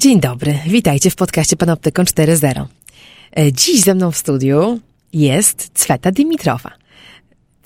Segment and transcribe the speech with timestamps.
[0.00, 2.64] Dzień dobry, witajcie w podcaście Panoptykon 4.0.
[3.36, 4.80] E, Dziś ze mną w studiu
[5.12, 6.70] jest Cweta Dimitrowa.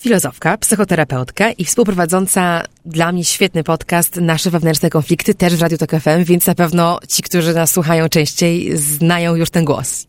[0.04, 5.90] Filozofka, psychoterapeutka i współprowadząca dla mnie świetny podcast Nasze wewnętrzne konflikty, też w Radiu Tok
[5.90, 10.06] FM, więc na pewno ci, którzy nas słuchają częściej, znają już ten głos.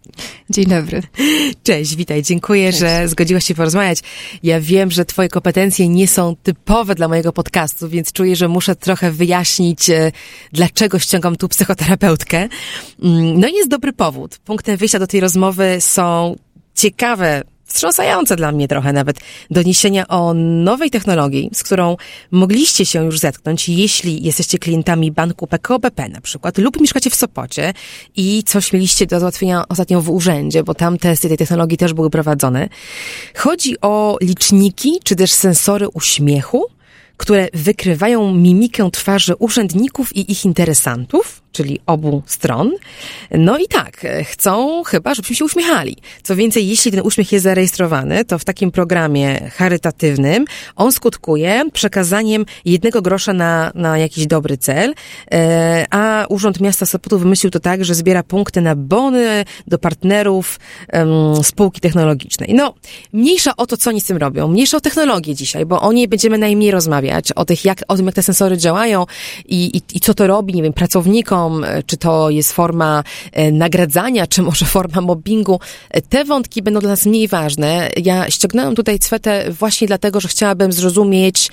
[0.50, 1.02] Dzień dobry.
[1.64, 2.24] Cześć, witaj.
[2.24, 2.80] Dziękuję, Cześć.
[2.80, 4.00] że zgodziłaś się porozmawiać.
[4.44, 8.76] Ja wiem, że twoje kompetencje nie są typowe dla mojego podcastu, więc czuję, że muszę
[8.76, 10.12] trochę wyjaśnić, e,
[10.52, 12.38] dlaczego ściągam tu psychoterapeutkę.
[13.04, 14.38] Mm, no i jest dobry powód.
[14.38, 16.36] Punktem wyjścia do tej rozmowy są
[16.74, 19.18] ciekawe wstrząsające dla mnie trochę nawet
[19.52, 21.98] doniesienia o nowej technologii, z którą
[22.32, 27.16] mogliście się już zetknąć, jeśli jesteście klientami banku PKO BP na przykład, lub mieszkacie w
[27.16, 27.74] Sopocie
[28.16, 32.10] i coś mieliście do załatwienia ostatnio w urzędzie, bo tam testy tej technologii też były
[32.10, 32.70] prowadzone.
[33.36, 36.66] Chodzi o liczniki, czy też sensory uśmiechu,
[37.18, 42.72] które wykrywają mimikę twarzy urzędników i ich interesantów, czyli obu stron.
[43.32, 45.98] No i tak, chcą chyba, żebyśmy się uśmiechali.
[46.24, 52.46] Co więcej, jeśli ten uśmiech jest zarejestrowany, to w takim programie charytatywnym on skutkuje przekazaniem
[52.66, 54.94] jednego grosza na, na jakiś dobry cel,
[55.32, 60.60] e, a Urząd Miasta Sopotu wymyślił to tak, że zbiera punkty na bony do partnerów
[60.94, 62.54] um, spółki technologicznej.
[62.54, 62.74] No,
[63.14, 66.08] mniejsza o to, co oni z tym robią, mniejsza o technologię dzisiaj, bo o niej
[66.08, 69.06] będziemy najmniej rozmawiać, o, tych, jak, o tym, jak te sensory działają
[69.46, 73.52] i, i, i co to robi, nie wiem, pracownikom, E, czy to jest forma e,
[73.52, 75.60] nagradzania, czy może forma mobbingu.
[75.90, 77.90] E, te wątki będą dla nas mniej ważne.
[77.98, 81.52] Ja ściągnęłam tutaj Cwetę właśnie dlatego, że chciałabym zrozumieć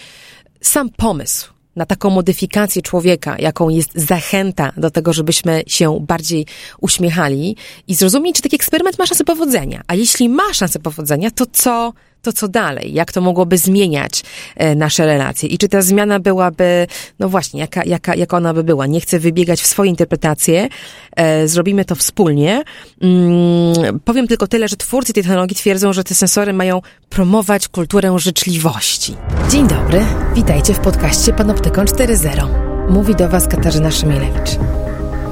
[0.61, 6.47] sam pomysł na taką modyfikację człowieka, jaką jest zachęta do tego, żebyśmy się bardziej
[6.81, 7.57] uśmiechali
[7.89, 9.83] i zrozumieć, czy taki eksperyment ma szansę powodzenia.
[9.87, 12.95] A jeśli ma szansę powodzenia, to co to co dalej?
[12.95, 14.23] Jak to mogłoby zmieniać
[14.57, 15.49] e, nasze relacje?
[15.49, 16.87] I czy ta zmiana byłaby,
[17.19, 18.87] no właśnie, jaka, jaka, jaka ona by była?
[18.87, 20.69] Nie chcę wybiegać w swoje interpretacje,
[21.17, 22.63] e, zrobimy to wspólnie.
[23.03, 28.19] Mm, powiem tylko tyle, że twórcy tej technologii twierdzą, że te sensory mają promować kulturę
[28.19, 29.17] życzliwości.
[29.51, 32.49] Dzień dobry, witajcie w podcaście Panoptykon 4.0.
[32.91, 34.51] Mówi do Was Katarzyna Szymielewicz.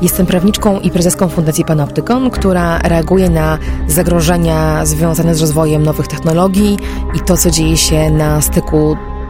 [0.03, 6.79] Jestem prawniczką i prezeską Fundacji Panoptykon, która reaguje na zagrożenia związane z rozwojem nowych technologii
[7.15, 8.97] i to, co dzieje się na styku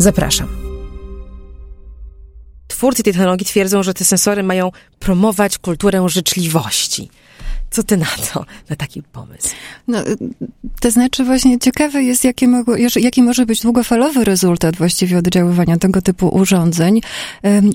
[0.00, 0.48] Zapraszam.
[2.68, 7.10] Twórcy tej technologii twierdzą, że te sensory mają promować kulturę życzliwości.
[7.70, 9.48] Co ty na to, na taki pomysł?
[9.88, 9.98] No,
[10.80, 16.02] to znaczy właśnie ciekawe jest, jaki, mogło, jaki może być długofalowy rezultat właściwie oddziaływania tego
[16.02, 17.00] typu urządzeń.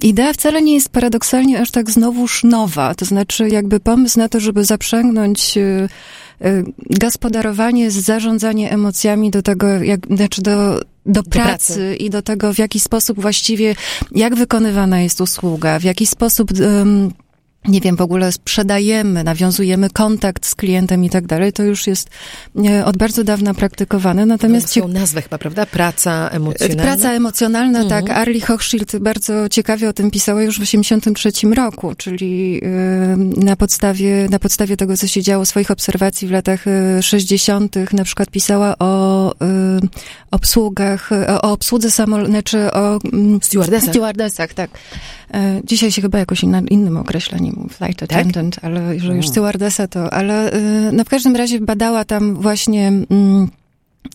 [0.02, 2.96] Idea wcale nie jest paradoksalnie aż tak znowuż nowa.
[2.96, 5.90] To znaczy jakby pomysł na to, żeby zaprzęgnąć y, y,
[6.90, 12.54] gospodarowanie, zarządzanie emocjami do tego, jak, znaczy do, do pracy, do pracy, i do tego,
[12.54, 13.76] w jaki sposób właściwie,
[14.12, 17.12] jak wykonywana jest usługa, w jaki sposób um,
[17.68, 22.10] nie wiem, w ogóle sprzedajemy, nawiązujemy kontakt z klientem i tak dalej, to już jest
[22.86, 24.26] od bardzo dawna praktykowane.
[24.26, 25.66] Natomiast są nazwy chyba, prawda?
[25.66, 26.84] Praca emocjonalna.
[26.84, 28.06] Praca emocjonalna, mhm.
[28.06, 28.18] tak.
[28.18, 32.62] Arlie Hochschild bardzo ciekawie o tym pisała już w 1983 roku, czyli
[33.38, 36.66] na podstawie, na podstawie tego, co się działo, swoich obserwacji w latach
[37.02, 39.34] 60., na przykład pisała o
[40.32, 41.10] obsługach,
[41.42, 43.00] o obsłudze samolotu, znaczy o
[43.42, 43.90] stewardesach.
[43.90, 44.70] stewardesach, tak.
[45.34, 48.12] E, dzisiaj się chyba jakoś inna, innym określeniem, flight tak?
[48.12, 48.64] attendant, tak?
[48.64, 50.60] ale że już stewardesa to, ale e,
[50.92, 53.50] no w każdym razie badała tam właśnie mm,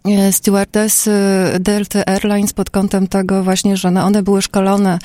[0.04, 1.08] e, stewardess
[1.60, 4.98] Delta Airlines pod kątem tego właśnie, że no one były szkolone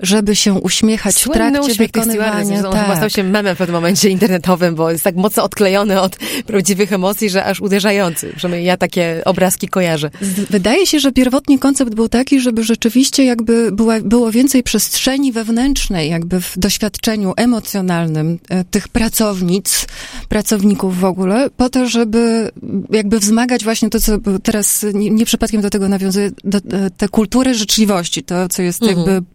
[0.00, 2.56] żeby się uśmiechać Słynny w trakcie uśmiech wykonywania.
[2.56, 2.82] On tak.
[2.82, 6.16] chyba stał się memem w pewnym momencie internetowym, bo jest tak mocno odklejony od
[6.46, 8.32] prawdziwych emocji, że aż uderzający.
[8.36, 10.10] Przynajmniej ja takie obrazki kojarzę.
[10.50, 16.10] Wydaje się, że pierwotnie koncept był taki, żeby rzeczywiście jakby była, było więcej przestrzeni wewnętrznej,
[16.10, 19.86] jakby w doświadczeniu emocjonalnym e, tych pracownic,
[20.28, 22.50] pracowników w ogóle, po to, żeby
[22.90, 24.12] jakby wzmagać właśnie to, co
[24.42, 28.82] teraz nie, nie przypadkiem do tego nawiązuje, do, e, te kultury życzliwości, to, co jest
[28.82, 28.98] mhm.
[28.98, 29.26] jakby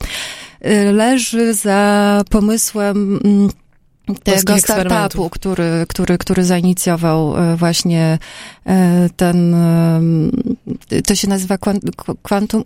[0.94, 3.50] leży za pomysłem mm,
[4.24, 8.18] tego startupu, który, który, który zainicjował e, właśnie
[8.66, 9.56] e, ten,
[11.02, 11.92] to się nazywa Quantum,
[12.22, 12.64] quantum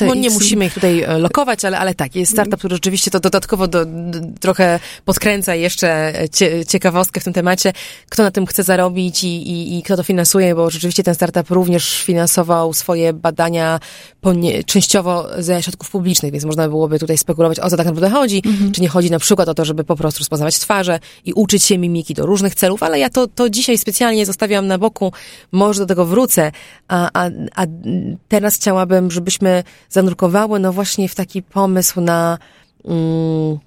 [0.00, 3.20] no, no nie musimy ich tutaj lokować, ale, ale tak, jest startup, który rzeczywiście to
[3.20, 3.86] dodatkowo do,
[4.40, 7.72] trochę podkręca jeszcze cie, ciekawostkę w tym temacie,
[8.08, 11.50] kto na tym chce zarobić i, i, i kto to finansuje, bo rzeczywiście ten startup
[11.50, 13.80] również finansował swoje badania
[14.34, 18.42] nie, częściowo ze środków publicznych, więc można byłoby tutaj spekulować, o co tak naprawdę chodzi,
[18.46, 18.72] mhm.
[18.72, 21.64] czy nie chodzi na przykład o to, żeby po prostu rozpoznawać twarz, twarze i uczyć
[21.64, 25.12] się mimiki do różnych celów, ale ja to, to dzisiaj specjalnie zostawiam na boku,
[25.52, 26.52] może do tego wrócę,
[26.88, 27.66] a, a, a
[28.28, 32.38] teraz chciałabym, żebyśmy zanurkowały no właśnie w taki pomysł na...
[32.84, 33.58] Mm,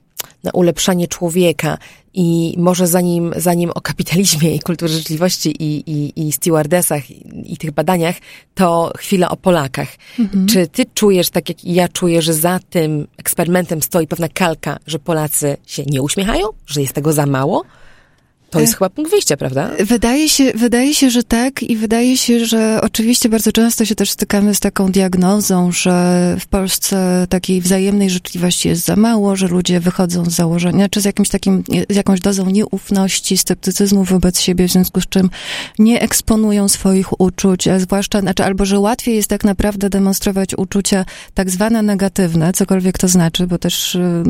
[0.43, 1.77] na ulepszanie człowieka
[2.13, 7.57] i może zanim, zanim o kapitalizmie i kulturze życzliwości i, i, i stewardesach i, i
[7.57, 8.15] tych badaniach,
[8.55, 9.87] to chwilę o Polakach.
[10.19, 10.47] Mhm.
[10.47, 14.99] Czy ty czujesz, tak jak ja czuję, że za tym eksperymentem stoi pewna kalka, że
[14.99, 16.47] Polacy się nie uśmiechają?
[16.65, 17.63] Że jest tego za mało?
[18.51, 19.71] To jest e, chyba punkt wyjścia, prawda?
[19.79, 24.11] Wydaje się, wydaje się, że tak i wydaje się, że oczywiście bardzo często się też
[24.11, 29.79] stykamy z taką diagnozą, że w Polsce takiej wzajemnej życzliwości jest za mało, że ludzie
[29.79, 34.71] wychodzą z założenia, czy z jakimś takim, z jakąś dozą nieufności, sceptycyzmu wobec siebie, w
[34.71, 35.29] związku z czym
[35.79, 41.05] nie eksponują swoich uczuć, a zwłaszcza, znaczy, albo że łatwiej jest tak naprawdę demonstrować uczucia
[41.33, 44.23] tak zwane negatywne, cokolwiek to znaczy, bo też y,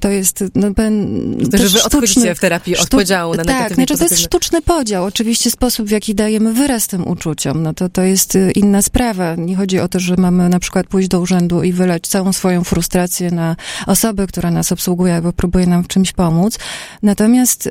[0.00, 1.08] to jest, no, ben,
[1.50, 5.04] to, że wy odchodzicie w terapii od podziału na Tak, znaczy to jest sztuczny podział.
[5.04, 9.34] Oczywiście sposób, w jaki dajemy wyraz tym uczuciom, no to to jest y, inna sprawa.
[9.34, 12.64] Nie chodzi o to, że mamy na przykład pójść do urzędu i wylać całą swoją
[12.64, 13.56] frustrację na
[13.86, 16.58] osobę, która nas obsługuje albo próbuje nam w czymś pomóc.
[17.02, 17.70] Natomiast...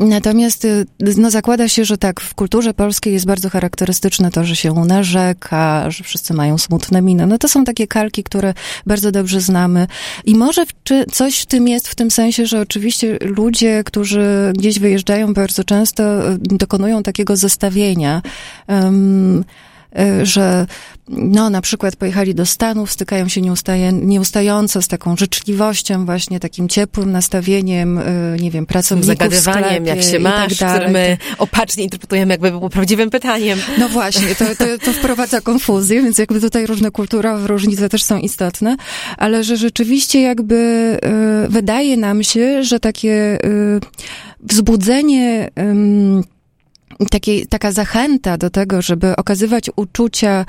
[0.00, 0.86] Natomiast y,
[1.16, 5.90] no, zakłada się, że tak, w kulturze polskiej jest bardzo charakterystyczne to, że się narzeka,
[5.90, 7.26] że wszyscy mają smutne miny.
[7.26, 8.54] No to są takie kalki, które
[8.86, 9.86] bardzo dobrze znamy.
[10.24, 14.78] I może czy coś w tym jest, w tym sensie, że oczywiście ludzie, którzy gdzieś
[14.78, 18.22] wyjeżdżają bardzo często, y, dokonują takiego zestawienia.
[18.68, 19.44] Um,
[20.22, 20.66] że
[21.10, 26.68] no na przykład pojechali do Stanów, stykają się nieustaje, nieustająco z taką życzliwością, właśnie takim
[26.68, 32.34] ciepłym nastawieniem, y, nie wiem, pracowników Zagadywaniem, jak się masz, tak które my opacznie interpretujemy,
[32.34, 33.58] jakby było prawdziwym pytaniem.
[33.78, 38.18] No właśnie, to, to, to wprowadza konfuzję, więc jakby tutaj różne kulturowe różnice też są
[38.18, 38.76] istotne,
[39.16, 40.56] ale że rzeczywiście jakby
[41.44, 43.38] y, wydaje nam się, że takie
[44.40, 45.50] wzbudzenie
[47.10, 50.46] takie, taka zachęta do tego, żeby okazywać uczucia,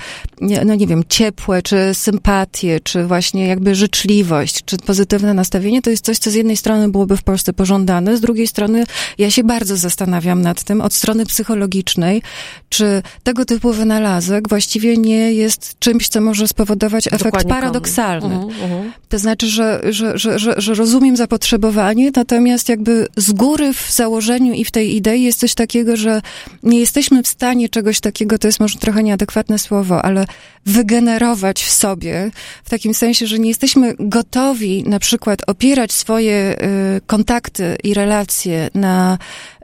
[0.65, 6.05] no nie wiem, ciepłe, czy sympatię, czy właśnie jakby życzliwość, czy pozytywne nastawienie, to jest
[6.05, 8.83] coś, co z jednej strony byłoby w Polsce pożądane, z drugiej strony
[9.17, 12.21] ja się bardzo zastanawiam nad tym, od strony psychologicznej,
[12.69, 18.37] czy tego typu wynalazek właściwie nie jest czymś, co może spowodować efekt Dokładnie paradoksalny.
[18.37, 18.91] Uh -huh, uh -huh.
[19.09, 24.53] To znaczy, że, że, że, że, że rozumiem zapotrzebowanie, natomiast jakby z góry w założeniu
[24.53, 26.21] i w tej idei jest coś takiego, że
[26.63, 30.25] nie jesteśmy w stanie czegoś takiego, to jest może trochę nieadekwatne słowo, ale
[30.65, 32.31] wygenerować w sobie,
[32.63, 36.55] w takim sensie, że nie jesteśmy gotowi na przykład opierać swoje
[36.97, 39.17] y, kontakty i relacje na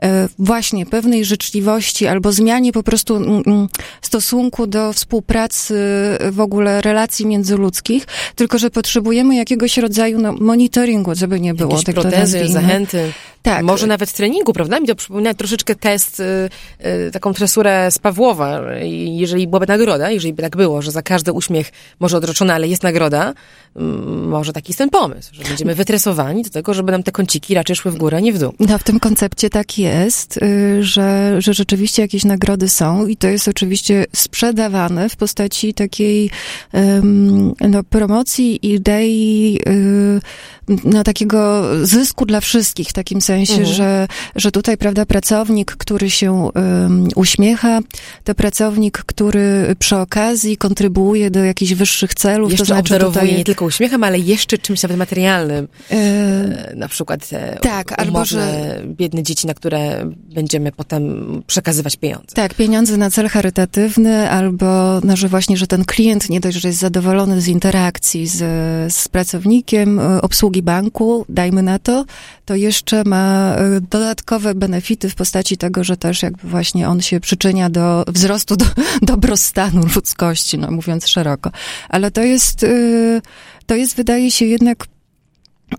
[0.04, 0.08] y,
[0.38, 3.42] właśnie pewnej życzliwości albo zmianie po prostu y,
[4.02, 5.74] stosunku do współpracy,
[6.30, 11.70] w ogóle relacji międzyludzkich, tylko że potrzebujemy jakiegoś rodzaju no, monitoringu, żeby nie było.
[11.70, 13.12] Jakieś tak protezy, zachęty.
[13.42, 13.62] Tak.
[13.62, 14.80] Może nawet treningu, prawda?
[14.80, 16.24] Mi to przypomina troszeczkę test, y,
[16.86, 18.60] y, taką tresurę z Pawłowa.
[19.04, 22.82] Jeżeli byłaby nagroda, jeżeli by tak było, że za każdy uśmiech może odroczony, ale jest
[22.82, 23.34] nagroda,
[24.26, 27.76] może taki jest ten pomysł, że będziemy wytresowani do tego, żeby nam te kąciki raczej
[27.76, 28.52] szły w górę, nie w dół.
[28.60, 33.28] No, w tym koncepcie tak jest, y, że, że rzeczywiście jakieś nagrody są i to
[33.28, 36.30] jest oczywiście sprzedawane w postaci takiej
[37.68, 39.58] no, promocji idei
[40.84, 43.74] no, takiego zysku dla wszystkich, w takim sensie, Mhm.
[43.74, 46.50] że, że tutaj, prawda, pracownik, który się
[47.16, 47.80] uśmiecha,
[48.24, 53.36] to pracownik, który przy okazji kontrybuuje do jakichś wyższych celów, Jeszcze to znaczy tutaj...
[53.36, 55.68] nie tylko uśmiechem, ale jeszcze czymś nawet materialnym.
[55.90, 61.02] e, Na przykład te Tak, albo umowne, biedne dzieci, na które będziemy potem
[61.46, 62.34] przekazywać pieniądze.
[62.34, 66.68] Tak, pieniądze na cel charytatywny, albo no, że właśnie, że ten klient nie dość, że
[66.68, 68.38] jest zadowolony z interakcji z,
[68.94, 72.04] z pracownikiem e, obsługi banku, dajmy na to,
[72.44, 77.20] to jeszcze ma e, dodatkowe benefity w postaci tego, że też jakby właśnie on się
[77.20, 78.64] przyczynia do wzrostu do,
[79.12, 81.50] dobrostanu ludzkości, no mówiąc szeroko.
[81.88, 82.68] Ale to jest, e,
[83.68, 84.86] to jest wydaje się jednak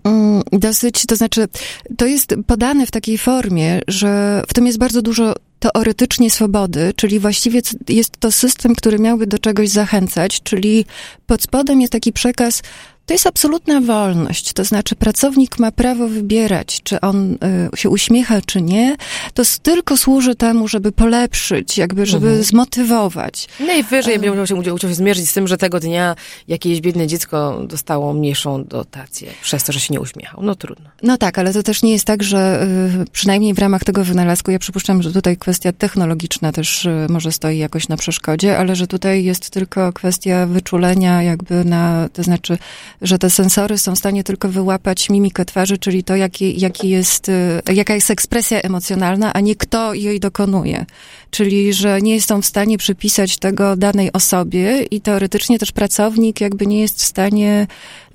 [0.04, 1.48] Mm, Dosyć, to znaczy,
[1.96, 7.18] to jest podane w takiej formie, że w tym jest bardzo dużo teoretycznie swobody, czyli
[7.18, 10.84] właściwie jest to system, który miałby do czegoś zachęcać, czyli
[11.26, 12.62] pod spodem jest taki przekaz,
[13.10, 17.38] to jest absolutna wolność, to znaczy pracownik ma prawo wybierać, czy on
[17.74, 18.96] y, się uśmiecha, czy nie.
[19.34, 22.44] To tylko służy temu, żeby polepszyć, jakby, żeby Mhm.
[22.44, 23.48] zmotywować.
[23.60, 26.16] Najwyżej będzie musiał się, musiał się zmierzyć z tym, że tego dnia
[26.48, 30.42] jakieś biedne dziecko dostało mniejszą dotację przez to, że się nie uśmiechał.
[30.42, 30.90] No trudno.
[31.02, 32.66] No tak, ale to też nie jest tak, że
[33.02, 37.32] y, przynajmniej w ramach tego wynalazku, ja przypuszczam, że tutaj kwestia technologiczna też y, może
[37.32, 42.58] stoi jakoś na przeszkodzie, ale że tutaj jest tylko kwestia wyczulenia jakby na, to znaczy,
[43.02, 47.28] że te sensory są w stanie tylko wyłapać mimikę twarzy, czyli to, jaki, jaki jest,
[47.28, 50.86] y, jaka jest ekspresja emocjonalna, a nie kto jej dokonuje.
[51.30, 56.66] Czyli, że nie są w stanie przypisać tego danej osobie i teoretycznie też pracownik jakby
[56.66, 57.66] nie jest w stanie,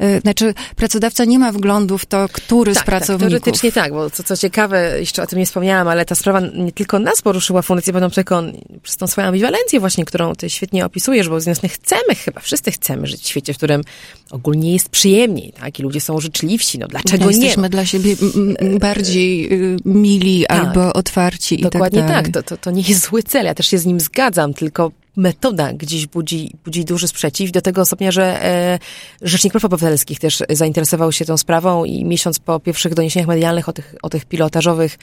[0.04, 3.30] y, znaczy pracodawca nie ma wglądu w to, który z Tak, tak, pracowników.
[3.30, 6.72] teoretycznie tak, bo co, co ciekawe, jeszcze o tym nie wspomniałam, ale ta sprawa nie
[6.72, 11.40] tylko nas poruszyła, Fundację Panoptykon, przez tą swoją ambiwalencję właśnie, którą ty świetnie opisujesz, bo
[11.42, 13.82] z strony chcemy, chyba wszyscy chcemy żyć w świecie, w którym
[14.32, 17.38] ogólnie jest przyjemniej, tak, i ludzie są życzliwsi, no dlaczego No, nie?
[17.38, 20.60] Jesteśmy dla siebie m, m, bardziej y, mili Tak.
[20.60, 22.32] albo otwarci i Dokładnie tak tak, dalej.
[22.32, 25.74] to, to, to nie jest zły cel, ja też się z nim zgadzam, tylko metoda
[25.74, 27.52] gdzieś budzi, budzi duży sprzeciw.
[27.52, 28.80] Do tego stopnia, że e,
[29.22, 33.74] Rzecznik Praw Obywatelskich też zainteresował się tą sprawą i miesiąc po pierwszych doniesieniach medialnych o
[33.74, 34.98] tych, o tych pilotażowych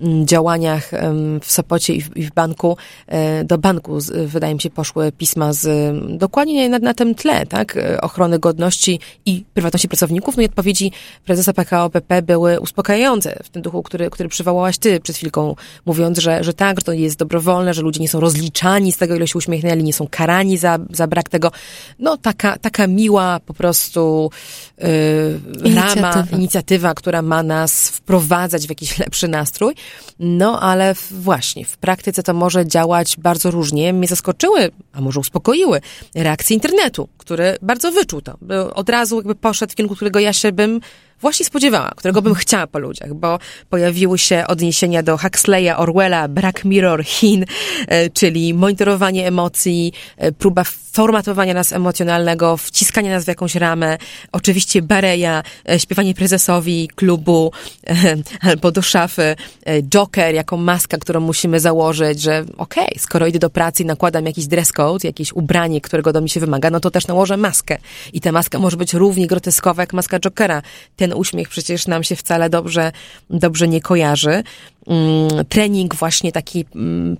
[0.00, 4.54] mm, działaniach em, w Sopocie i w, i w banku, e, do banku z, wydaje
[4.54, 9.44] mi się poszły pisma z dokładnie na, na tym tle, tak, e, ochrony godności i
[9.54, 10.92] prywatności pracowników, no i odpowiedzi
[11.24, 15.54] prezesa PKO BP były uspokajające w tym duchu, który, który przywołałaś ty przed chwilką,
[15.86, 19.16] mówiąc, że, że tak, że to jest dobrowolne, że ludzie nie są rozliczani z tego,
[19.16, 21.50] ile się uśmiechnęli, nie są karani za, za brak tego.
[21.98, 24.30] No taka, taka miła po prostu
[24.78, 26.36] yy, rama, Inicjatywa.
[26.36, 29.74] inicjatywa, która ma nas wprowadzać w jakiś lepszy nastrój.
[30.18, 33.92] No ale w, właśnie, w praktyce to może działać bardzo różnie.
[33.92, 35.80] Mnie zaskoczyły, a może uspokoiły
[36.14, 38.34] reakcje internetu, który bardzo wyczuł to.
[38.74, 40.80] Od razu jakby poszedł w kierunku, którego ja się bym
[41.20, 43.38] właśnie spodziewała, którego bym chciała po ludziach, bo
[43.70, 47.44] pojawiły się odniesienia do Huxleya, Orwella, Black Mirror, Chin,
[47.88, 50.64] e, czyli monitorowanie emocji, e, próba
[50.96, 53.98] formatowania nas emocjonalnego, wciskania nas w jakąś ramę,
[54.32, 57.52] oczywiście Bareja, e, śpiewanie prezesowi klubu
[57.86, 58.16] e,
[58.50, 59.36] albo do szafy,
[59.66, 64.26] e, Joker jako maska, którą musimy założyć, że okej, skoro idę do pracy i nakładam
[64.26, 67.78] jakiś dress code, jakieś ubranie, którego do mnie się wymaga, no to też nałożę maskę.
[68.12, 70.62] I ta maska może być równie groteskowa jak maska Jokera.
[70.96, 72.92] Ten uśmiech przecież nam się wcale dobrze,
[73.30, 74.42] dobrze nie kojarzy.
[74.86, 77.16] Mm, Trening właśnie taki mm,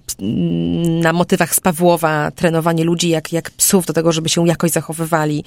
[1.00, 5.44] na motywach z Pawłowa, trenowanie ludzi jak, jak psów do tego, żeby się jakoś zachowywali.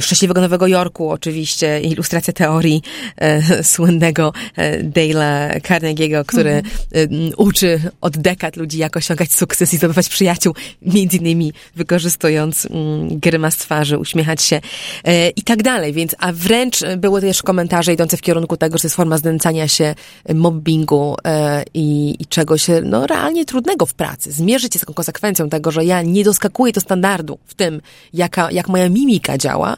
[0.00, 2.82] Szczęśliwego Nowego Jorku oczywiście, ilustracja teorii
[3.16, 6.62] e, słynnego e, Dale'a Carnegie'ego, który
[6.96, 12.68] ym, uczy od dekad ludzi jak osiągać sukces i zdobywać przyjaciół, między innymi wykorzystując
[13.10, 14.60] grymas twarzy, uśmiechać się
[15.04, 15.92] e, i tak dalej.
[15.92, 19.68] Więc, a wręcz były też komentarze idące w kierunku tego, że to jest forma znęcania
[19.68, 19.94] się
[20.34, 21.16] mobbingu
[21.74, 24.32] i, i czegoś no, realnie trudnego w pracy.
[24.32, 27.80] Zmierzyć się z taką konsekwencją tego, że ja nie doskakuję do standardu w tym,
[28.12, 29.76] jaka, jak moja mimika działa, e,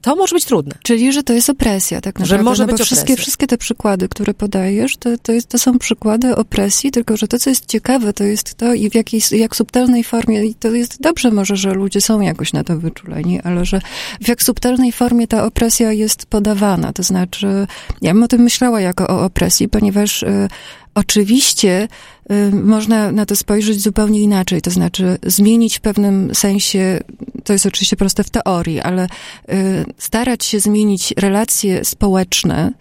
[0.00, 0.74] to może być trudne.
[0.82, 2.44] Czyli, że to jest opresja, tak Że naprawdę.
[2.44, 3.22] może no być wszystkie, opresja.
[3.22, 7.38] wszystkie te przykłady, które podajesz, to, to, jest, to są przykłady opresji, tylko że to,
[7.38, 11.02] co jest ciekawe, to jest to i w jakiej, jak subtelnej formie, i to jest
[11.02, 13.80] dobrze może, że ludzie są jakoś na to wyczuleni, ale że
[14.20, 16.92] w jak subtelnej formie ta opresja jest podawana.
[16.92, 17.66] To znaczy,
[18.02, 20.48] ja bym o tym myślała jako o opresji, ponieważ y,
[20.98, 21.88] oczywiście
[22.32, 27.00] y, można na to spojrzeć zupełnie inaczej, to znaczy zmienić w pewnym sensie,
[27.44, 32.72] to jest oczywiście proste w teorii, ale y, starać się zmienić relacje społeczne,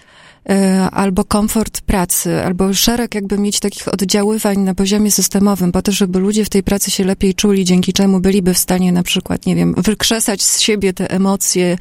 [0.91, 6.19] albo komfort pracy, albo szereg jakby mieć takich oddziaływań na poziomie systemowym, po to, żeby
[6.19, 9.55] ludzie w tej pracy się lepiej czuli, dzięki czemu byliby w stanie na przykład, nie
[9.55, 11.77] wiem, wykrzesać z siebie te emocje,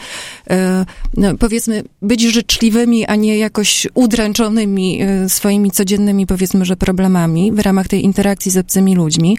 [0.50, 0.84] e,
[1.16, 7.58] no, powiedzmy, być życzliwymi, a nie jakoś udręczonymi e, swoimi codziennymi, powiedzmy, że problemami w
[7.58, 9.38] ramach tej interakcji z obcymi ludźmi.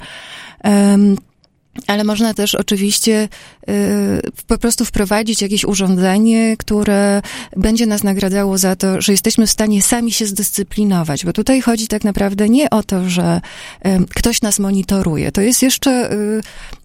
[1.87, 3.29] Ale można też oczywiście
[3.69, 7.21] y, po prostu wprowadzić jakieś urządzenie, które
[7.57, 11.87] będzie nas nagradzało za to, że jesteśmy w stanie sami się zdyscyplinować, bo tutaj chodzi
[11.87, 13.41] tak naprawdę nie o to, że
[13.85, 15.31] y, ktoś nas monitoruje.
[15.31, 16.11] To jest jeszcze.
[16.13, 16.41] Y,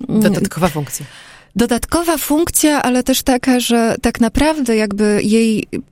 [0.08, 1.06] Dodatkowa funkcja
[1.56, 5.82] dodatkowa funkcja, ale też taka, że tak naprawdę jakby jej, mm,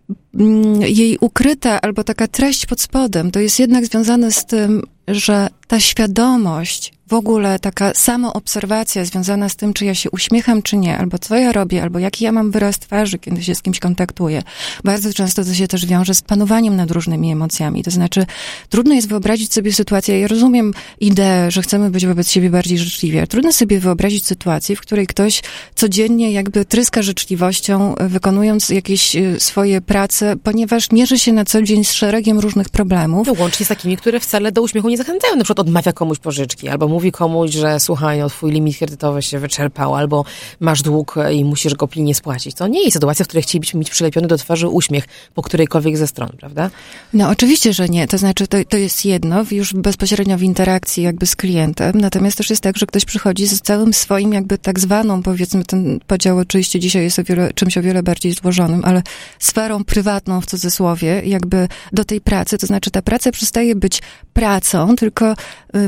[0.81, 5.81] jej ukryta albo taka treść pod spodem, to jest jednak związane z tym, że ta
[5.81, 11.19] świadomość w ogóle taka samoobserwacja związana z tym, czy ja się uśmiecham, czy nie, albo
[11.19, 14.43] co ja robię, albo jaki ja mam wyraz twarzy, kiedy się z kimś kontaktuję.
[14.85, 17.83] Bardzo często to się też wiąże z panowaniem nad różnymi emocjami.
[17.83, 18.27] To znaczy,
[18.69, 23.19] trudno jest wyobrazić sobie sytuację, ja rozumiem ideę, że chcemy być wobec siebie bardziej życzliwi,
[23.19, 25.43] ale trudno sobie wyobrazić sytuację, w której ktoś
[25.75, 31.85] codziennie jakby tryska życzliwością, wykonując jakieś y, swoje prace, ponieważ mierzy się na co dzień
[31.85, 33.27] z szeregiem różnych problemów.
[33.27, 35.37] No, łącznie z takimi, które wcale do uśmiechu nie zachęcają.
[35.37, 39.23] Na przykład odmawia komuś pożyczki, albo mówi mówi komuś, że słuchaj, no twój limit kredytowy
[39.23, 40.25] się wyczerpał, albo
[40.61, 42.55] masz dług i musisz go pilnie spłacić.
[42.55, 46.07] To nie jest sytuacja, w której chcielibyśmy mieć przylepiony do twarzy uśmiech po którejkolwiek ze
[46.07, 46.71] stron, prawda?
[47.13, 48.09] No oczywiście, że nie.
[48.09, 52.51] To znaczy, to, to jest jedno, już bezpośrednio w interakcji jakby z klientem, natomiast też
[52.51, 56.81] jest tak, że ktoś przychodzi z całym swoim jakby tak zwaną, powiedzmy, ten podział oczywiście
[56.81, 59.03] dzisiaj jest o wiele, czymś o wiele bardziej złożonym, ale
[59.39, 60.10] sferą prywatną
[60.43, 64.03] w cudzysłowie, jakby do tej pracy, to znaczy ta praca przestaje być
[64.33, 65.35] pracą, tylko y,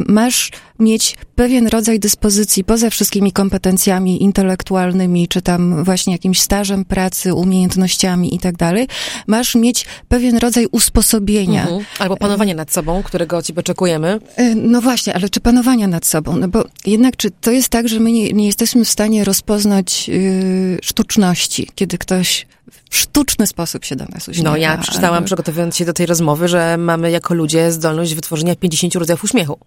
[0.08, 7.34] masz mieć pewien rodzaj dyspozycji poza wszystkimi kompetencjami intelektualnymi, czy tam właśnie jakimś stażem pracy,
[7.34, 8.88] umiejętnościami i tak dalej,
[9.26, 11.62] masz mieć pewien rodzaj usposobienia.
[11.62, 11.84] Mhm.
[11.98, 14.20] Albo panowania nad sobą, którego ciebie oczekujemy.
[14.38, 16.36] Y, no właśnie, ale czy panowania nad sobą?
[16.36, 20.08] No bo jednak, czy to jest tak, że my nie, nie jesteśmy w stanie rozpoznać
[20.08, 22.46] yy, sztuczności, kiedy ktoś
[22.90, 24.50] w sztuczny sposób się do nas uśmiecha.
[24.50, 28.94] No ja przeczytałam, przygotowując się do tej rozmowy, że mamy jako ludzie zdolność wytworzenia 50
[28.94, 29.58] rodzajów uśmiechu.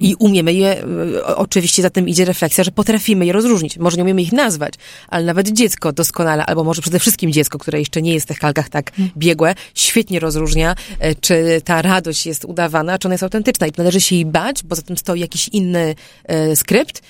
[0.00, 3.78] I umiemy je, e, oczywiście za tym idzie refleksja, że potrafimy je rozróżnić.
[3.78, 4.74] Może nie umiemy ich nazwać,
[5.08, 8.38] ale nawet dziecko doskonale, albo może przede wszystkim dziecko, które jeszcze nie jest w tych
[8.38, 9.10] kalkach tak mhm.
[9.16, 13.66] biegłe, świetnie rozróżnia, e, czy ta radość jest udawana, czy ona jest autentyczna.
[13.66, 17.02] I należy się jej bać, bo za tym stoi jakiś inny e, skrypt,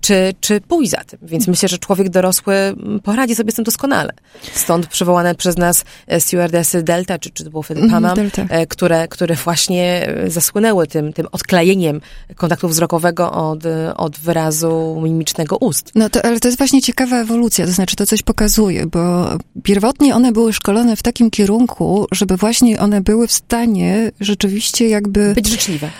[0.00, 1.18] czy, czy pójść za tym.
[1.22, 2.54] Więc myślę, że człowiek dorosły
[3.02, 4.12] poradzi sobie z tym doskonale.
[4.54, 8.66] Stąd przywołane przez nas e, stewardessy Delta, czy, czy to było wtedy mhm, Panam, e,
[8.66, 12.00] które, które właśnie zasłynęły tym, tym odklejeniem
[12.36, 13.64] kontaktu wzrokowego od,
[13.96, 15.92] od wyrazu mimicznego ust.
[15.94, 19.30] No to, ale to jest właśnie ciekawa ewolucja, to znaczy to coś pokazuje, bo
[19.62, 25.34] pierwotnie one były szkolone w takim kierunku, żeby właśnie one były w stanie rzeczywiście jakby...
[25.34, 25.90] Być życzliwe.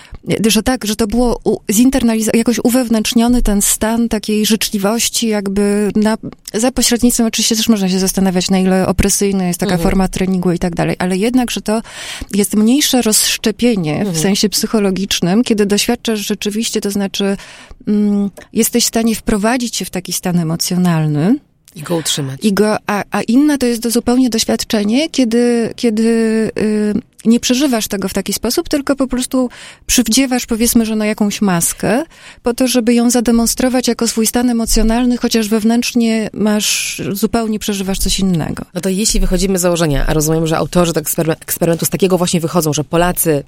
[0.47, 1.39] Że tak, że to było
[1.71, 6.17] zinternalizowane, jakoś uwewnętrzniony ten stan takiej życzliwości jakby na,
[6.53, 9.89] za pośrednictwem, oczywiście też można się zastanawiać, na ile opresyjna jest taka mhm.
[9.89, 11.81] forma treningu i tak dalej, ale jednak, że to
[12.33, 14.15] jest mniejsze rozszczepienie mhm.
[14.15, 17.37] w sensie psychologicznym, kiedy doświadczasz rzeczywiście, to znaczy
[17.87, 21.35] mm, jesteś w stanie wprowadzić się w taki stan emocjonalny,
[21.75, 22.39] i go utrzymać.
[22.43, 26.03] I go, a, a inne to jest zupełnie doświadczenie, kiedy, kiedy
[26.59, 26.93] y,
[27.25, 29.49] nie przeżywasz tego w taki sposób, tylko po prostu
[29.85, 32.03] przywdziewasz, powiedzmy, że na jakąś maskę,
[32.43, 38.19] po to, żeby ją zademonstrować jako swój stan emocjonalny, chociaż wewnętrznie masz, zupełnie przeżywasz coś
[38.19, 38.65] innego.
[38.73, 42.39] No to jeśli wychodzimy z założenia, a rozumiem, że autorzy tego eksperymentu z takiego właśnie
[42.39, 43.43] wychodzą, że Polacy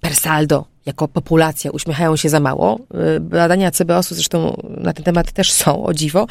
[0.00, 2.80] per saldo, jako populacja, uśmiechają się za mało.
[3.16, 6.26] Y, badania CBOS-u zresztą na ten temat też są, o dziwo,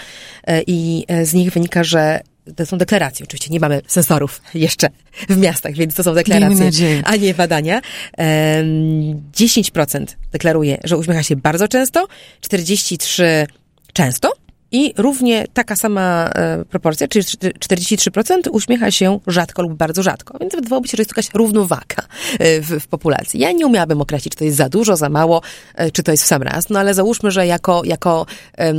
[0.50, 2.22] y, i y, z nich wynika, że
[2.56, 3.24] to są deklaracje.
[3.24, 4.88] Oczywiście nie mamy sensorów jeszcze
[5.30, 6.72] w miastach, więc to są deklaracje,
[7.04, 7.82] a nie badania.
[8.18, 12.08] 10% deklaruje, że uśmiecha się bardzo często,
[12.42, 13.46] 43%
[13.94, 14.32] często,
[14.72, 20.38] i równie taka sama e, proporcja, czyli 43% uśmiecha się rzadko lub bardzo rzadko.
[20.40, 22.04] Więc wydawałoby się, że jest jakaś równowaga
[22.40, 23.40] e, w, w, populacji.
[23.40, 25.42] Ja nie umiałabym określić, czy to jest za dużo, za mało,
[25.76, 26.70] e, czy to jest w sam raz.
[26.70, 28.26] No ale załóżmy, że jako, jako
[28.58, 28.78] um,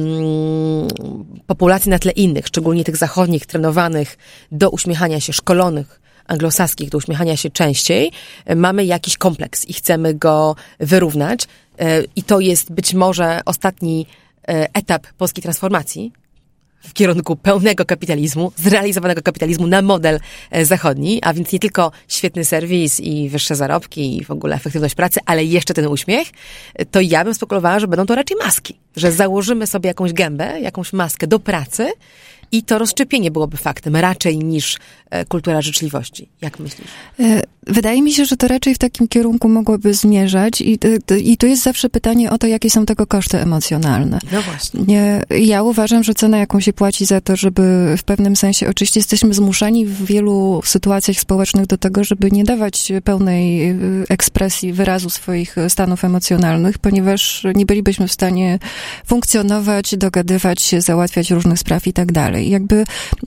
[1.47, 4.19] populacji na tle innych, szczególnie tych zachodnich, trenowanych
[4.53, 8.13] do uśmiechania się, szkolonych, anglosaskich, do uśmiechania się częściej,
[8.57, 11.47] mamy jakiś kompleks i chcemy go wyrównać.
[12.17, 14.07] I to jest być może ostatni
[14.49, 16.13] etap polskiej transformacji
[16.81, 22.45] w kierunku pełnego kapitalizmu, zrealizowanego kapitalizmu na model e, zachodni, a więc nie tylko świetny
[22.45, 26.29] serwis i wyższe zarobki i w ogóle efektywność pracy, ale jeszcze ten uśmiech,
[26.91, 30.93] to ja bym spekulowała, że będą to raczej maski, że założymy sobie jakąś gębę, jakąś
[30.93, 31.93] maskę do pracy
[32.53, 34.79] i to rozszczepienie byłoby faktem raczej niż
[35.11, 36.29] e, kultura życzliwości.
[36.41, 36.89] Jak myślisz?
[37.21, 40.79] E, wydaje mi się, że to raczej w takim kierunku mogłoby zmierzać i,
[41.25, 44.19] i to jest zawsze pytanie o to, jakie są tego koszty emocjonalne.
[44.33, 45.25] No właśnie.
[45.41, 49.35] Ja uważam, że cena, jaką się płaci za to, żeby w pewnym sensie, oczywiście jesteśmy
[49.35, 53.77] zmuszani w wielu sytuacjach społecznych do tego, żeby nie dawać pełnej e,
[54.09, 58.59] ekspresji, wyrazu swoich stanów emocjonalnych, ponieważ nie bylibyśmy w stanie
[59.07, 62.38] funkcjonować, dogadywać się, załatwiać różnych spraw i tak dalej.
[62.45, 62.85] Jakby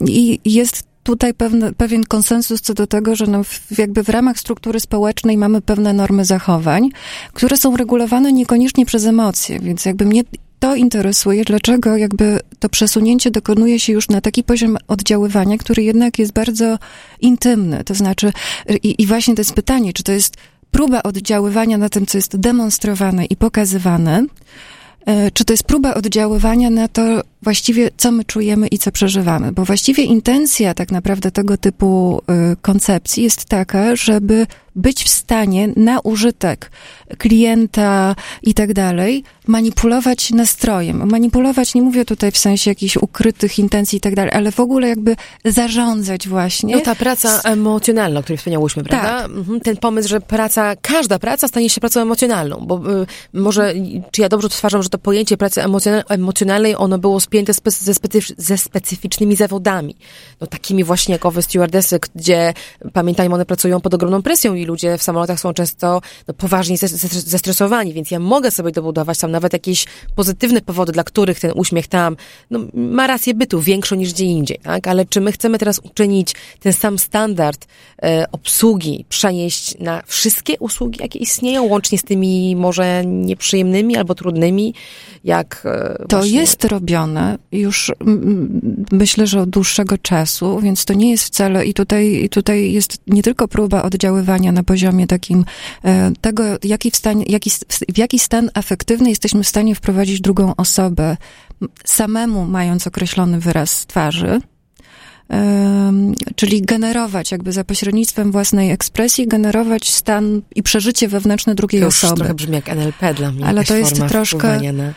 [0.07, 4.39] i jest tutaj pewne, pewien konsensus co do tego, że no w, jakby w ramach
[4.39, 6.89] struktury społecznej mamy pewne normy zachowań,
[7.33, 10.23] które są regulowane niekoniecznie przez emocje, więc jakby mnie
[10.59, 16.19] to interesuje, dlaczego jakby to przesunięcie dokonuje się już na taki poziom oddziaływania, który jednak
[16.19, 16.77] jest bardzo
[17.21, 17.83] intymny.
[17.83, 18.33] To znaczy,
[18.83, 20.35] i, i właśnie to jest pytanie, czy to jest
[20.71, 24.25] próba oddziaływania na tym, co jest demonstrowane i pokazywane,
[25.05, 29.51] e, czy to jest próba oddziaływania na to, właściwie co my czujemy i co przeżywamy?
[29.51, 35.69] Bo właściwie intencja tak naprawdę tego typu e, koncepcji jest taka, żeby być w stanie
[35.75, 36.71] na użytek
[37.17, 41.09] klienta i tak dalej manipulować nastrojem.
[41.09, 44.87] Manipulować nie mówię tutaj w sensie jakichś ukrytych intencji i tak dalej, ale w ogóle
[44.87, 46.75] jakby zarządzać właśnie.
[46.75, 49.07] No ta praca emocjonalna, o której wspomniałyśmy, prawda?
[49.07, 49.31] Tak.
[49.31, 53.73] Mhm, ten pomysł, że praca, każda praca stanie się pracą emocjonalną, bo y, może,
[54.11, 55.61] czy ja dobrze stwarzam, że to pojęcie pracy
[56.09, 59.95] emocjonalnej, ono było spięte spe, ze, specyf ze specyficznymi zawodami.
[60.41, 62.53] No takimi właśnie jak owe stewardesy, gdzie
[62.93, 67.93] pamiętajmy, one pracują pod ogromną presją i ludzie w samolotach są często no, poważnie zestresowani,
[67.93, 72.15] więc ja mogę sobie dobudować tam nawet jakieś pozytywne powody, dla których ten uśmiech tam
[72.49, 74.87] no, ma rację bytu, większą niż gdzie indziej, tak?
[74.87, 77.67] Ale czy my chcemy teraz uczynić ten sam standard
[78.03, 84.73] e, obsługi przenieść na wszystkie usługi, jakie istnieją, łącznie z tymi może nieprzyjemnymi albo trudnymi,
[85.23, 86.39] jak e, To właśnie...
[86.39, 87.20] jest robione
[87.51, 87.91] już
[88.91, 92.97] myślę, że od dłuższego czasu, więc to nie jest wcale i tutaj, i tutaj jest
[93.07, 95.45] nie tylko próba oddziaływania na poziomie takim
[95.83, 97.49] e, tego, jaki w, stanie, jaki,
[97.93, 101.17] w jaki stan afektywny jesteśmy w stanie wprowadzić drugą osobę,
[101.85, 104.41] samemu mając określony wyraz twarzy,
[106.35, 112.03] czyli generować jakby za pośrednictwem własnej ekspresji, generować stan i przeżycie wewnętrzne drugiej to już
[112.03, 112.15] osoby.
[112.17, 113.45] trochę brzmi jak NLP dla mnie.
[113.45, 114.73] Ale to jest troszkę...
[114.73, 114.93] Na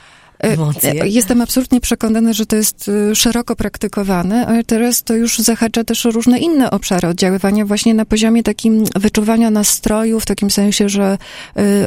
[0.53, 1.03] emocje.
[1.03, 5.85] E, jestem absolutnie przekonana, że to jest y, szeroko praktykowane, ale teraz to już zahacza
[5.85, 10.89] też o różne inne obszary oddziaływania, właśnie na poziomie takim wyczuwania nastroju, w takim sensie,
[10.89, 11.19] że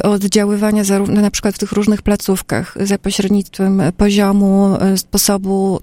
[0.02, 5.78] oddziaływania zarówno na przykład w tych różnych placówkach za pośrednictwem poziomu, sposobu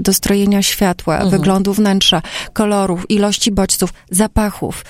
[0.00, 1.30] dostrojenia światła, mhm.
[1.30, 2.22] wyglądu wnętrza,
[2.52, 4.84] kolorów, ilości bodźców, zapachów.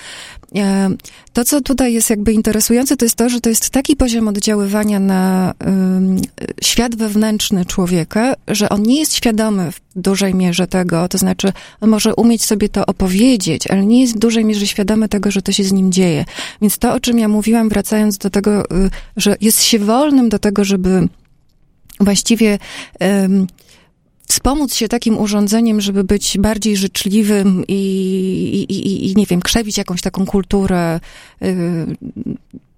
[0.55, 0.89] E,
[1.33, 4.99] to, co tutaj jest jakby interesujące, to jest to, że to jest taki poziom oddziaływania
[4.99, 6.17] na um,
[6.63, 11.89] świat wewnętrzny człowieka, że on nie jest świadomy w dużej mierze tego, to znaczy on
[11.89, 15.51] może umieć sobie to opowiedzieć, ale nie jest w dużej mierze świadomy tego, że to
[15.51, 16.25] się z nim dzieje.
[16.61, 20.39] Więc to, o czym ja mówiłam, wracając do tego, y, że jest się wolnym do
[20.39, 21.07] tego, żeby
[21.99, 22.59] właściwie
[24.27, 30.01] wspomóc się takim urządzeniem, żeby być bardziej życzliwym i, i, i, nie wiem, krzewić jakąś
[30.01, 30.99] taką kulturę,
[31.41, 31.49] yy,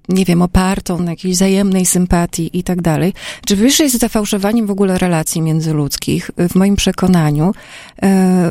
[0.09, 3.13] nie wiem, opartą na jakiejś wzajemnej sympatii i tak dalej.
[3.45, 7.53] Czy wyższe jest zafałszowaniem w ogóle relacji międzyludzkich, w moim przekonaniu,
[8.01, 8.09] yy,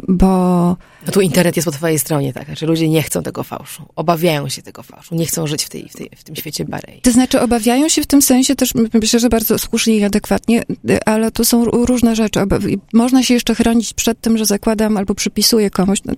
[0.09, 0.27] bo
[1.07, 2.59] no tu internet jest po twojej stronie, tak?
[2.59, 5.89] Że ludzie nie chcą tego fałszu, obawiają się tego fałszu, nie chcą żyć w, tej,
[5.89, 7.01] w, tej, w tym świecie barei.
[7.01, 10.63] To znaczy obawiają się w tym sensie też, myślę, że bardzo słusznie i adekwatnie,
[11.07, 12.41] ale tu są różne rzeczy.
[12.93, 15.99] Można się jeszcze chronić przed tym, że zakładam albo przypisuję komuś.
[16.05, 16.15] No,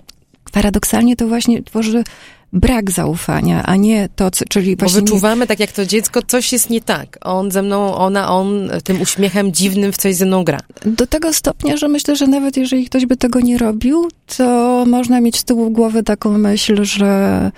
[0.52, 2.04] paradoksalnie to właśnie tworzy
[2.52, 5.00] brak zaufania, a nie to, czyli właśnie...
[5.00, 7.18] Bo wyczuwamy, tak jak to dziecko, coś jest nie tak.
[7.20, 10.58] On ze mną, ona, on tym uśmiechem dziwnym w coś ze mną gra.
[10.86, 15.20] Do tego stopnia, że myślę, że nawet jeżeli ktoś by tego nie robił, to można
[15.20, 17.50] mieć z tyłu głowy taką myśl, że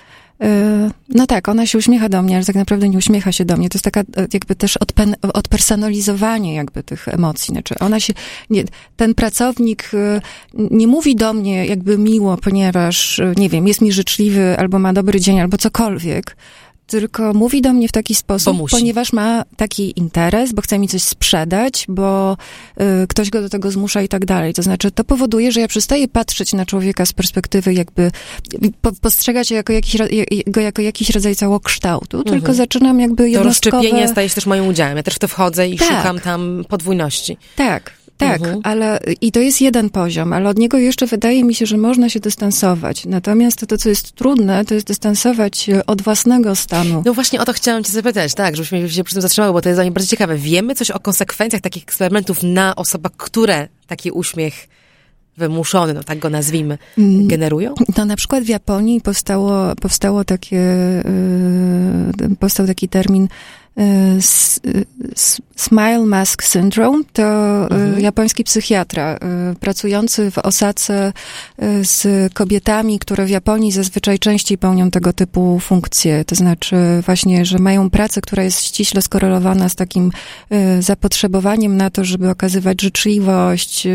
[1.09, 3.69] no tak, ona się uśmiecha do mnie, ale tak naprawdę nie uśmiecha się do mnie.
[3.69, 7.51] To jest taka e, jakby też odpen, odpersonalizowanie jakby tych emocji.
[7.51, 8.13] Znaczy ona się,
[8.49, 8.63] nie,
[8.95, 10.21] ten pracownik e,
[10.53, 14.93] nie mówi do mnie jakby miło, ponieważ, e, nie wiem, jest mi życzliwy, albo ma
[14.93, 16.37] dobry dzień, albo cokolwiek,
[16.91, 21.03] tylko mówi do mnie w taki sposób, ponieważ ma taki interes, bo chce mi coś
[21.03, 22.37] sprzedać, bo
[23.03, 24.53] y, ktoś go do tego zmusza i tak dalej.
[24.53, 28.11] To znaczy, to powoduje, że ja przestaję patrzeć na człowieka z perspektywy jakby,
[28.81, 29.95] po, postrzegać jako jakiś,
[30.47, 32.39] go jako jakiś rodzaj całokształtu, mhm.
[32.39, 33.71] tylko zaczynam jakby jednostkowe...
[33.71, 34.97] To rozszczepienie staje się też moim udziałem.
[34.97, 35.87] Ja też w to wchodzę i tak.
[35.87, 37.37] szukam tam podwójności.
[37.55, 38.00] Tak.
[38.21, 38.59] Tak, mhm.
[38.63, 42.09] ale i to jest jeden poziom, ale od niego jeszcze wydaje mi się, że można
[42.09, 43.05] się dystansować.
[43.05, 47.03] Natomiast to, co jest trudne, to jest dystansować od własnego stanu.
[47.05, 49.69] No właśnie o to chciałam cię zapytać, tak, żebyśmy się przy tym zatrzymały, bo to
[49.69, 50.37] jest dla mnie bardzo ciekawe.
[50.37, 54.67] Wiemy coś o konsekwencjach takich eksperymentów na osobach, które taki uśmiech
[55.37, 57.27] wymuszony, no tak go nazwijmy, mm.
[57.27, 57.73] generują?
[57.97, 60.55] No na przykład w Japonii powstało, powstało takie,
[62.29, 63.27] yy, powstał taki termin
[65.61, 67.99] Smile Mask Syndrome to e, mhm.
[67.99, 69.17] japoński psychiatra e,
[69.59, 71.13] pracujący w Osace
[71.57, 76.25] e, z kobietami, które w Japonii zazwyczaj częściej pełnią tego typu funkcje.
[76.25, 80.11] To znaczy właśnie, że mają pracę, która jest ściśle skorelowana z takim
[80.79, 83.87] zapotrzebowaniem na to, żeby okazywać życzliwość,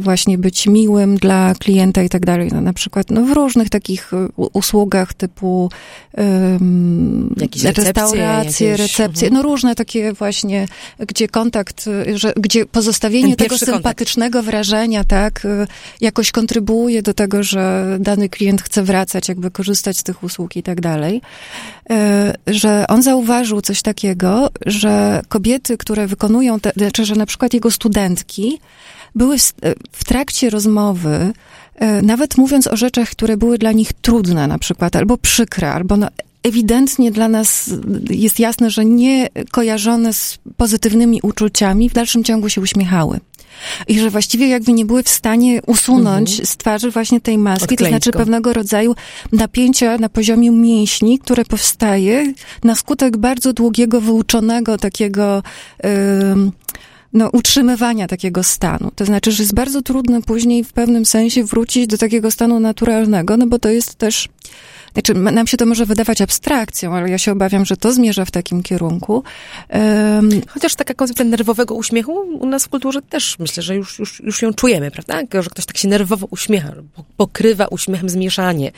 [0.00, 2.50] właśnie być miłym dla klienta i tak dalej.
[2.52, 5.70] No, na przykład no, w różnych takich usługach typu
[6.12, 7.34] um,
[7.76, 14.50] restauracje, recepcje, no różne takie właśnie, gdzie kontakt, że, gdzie pozostawienie tego sympatycznego kontakt.
[14.50, 15.46] wrażenia, tak,
[16.00, 20.62] jakoś kontrybuuje do tego, że dany klient chce wracać, jakby korzystać z tych usług i
[20.62, 21.20] tak dalej,
[21.90, 27.54] e, że on zauważył coś takiego, że kobiety, które wykonują, te, znaczy, że na przykład
[27.54, 28.60] jego studentki
[29.14, 29.52] były w,
[29.92, 31.32] w trakcie rozmowy,
[32.02, 36.08] nawet mówiąc o rzeczach, które były dla nich trudne na przykład, albo przykre, albo no,
[36.44, 37.70] ewidentnie dla nas
[38.10, 43.20] jest jasne, że nie kojarzone z pozytywnymi uczuciami, w dalszym ciągu się uśmiechały.
[43.88, 46.46] I że właściwie jakby nie były w stanie usunąć mhm.
[46.46, 48.94] z twarzy właśnie tej maski, to znaczy pewnego rodzaju
[49.32, 52.32] napięcia na poziomie mięśni, które powstaje
[52.64, 55.42] na skutek bardzo długiego, wyuczonego takiego
[55.84, 55.90] yy,
[57.12, 58.90] no, utrzymywania takiego stanu.
[58.96, 63.36] To znaczy, że jest bardzo trudno później w pewnym sensie wrócić do takiego stanu naturalnego,
[63.36, 64.28] no bo to jest też
[64.94, 68.30] znaczy, nam się to może wydawać abstrakcją, ale ja się obawiam, że to zmierza w
[68.30, 69.22] takim kierunku.
[69.70, 74.20] Um, Chociaż taka koncepcja nerwowego uśmiechu u nas w kulturze też myślę, że już, już,
[74.20, 75.42] już ją czujemy, prawda?
[75.42, 76.72] Że ktoś tak się nerwowo uśmiecha,
[77.16, 78.72] pokrywa uśmiechem zmieszanie,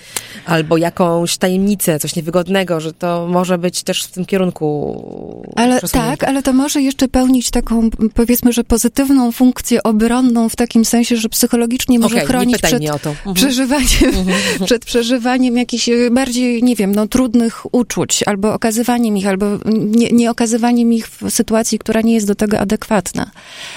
[0.46, 5.52] albo jakąś tajemnicę, coś niewygodnego, że to może być też w tym kierunku.
[5.56, 10.84] Ale tak, ale to może jeszcze pełnić taką, powiedzmy, że pozytywną funkcję obronną w takim
[10.84, 13.34] sensie, że psychologicznie może okay, chronić przed mhm.
[13.34, 14.38] przeżywaniem, mhm.
[14.66, 20.30] przed przeżywaniem jakichś bardziej, nie wiem, no, trudnych uczuć, albo okazywaniem ich, albo nie, nie
[20.30, 23.30] okazywaniem ich w sytuacji, która nie jest do tego adekwatna.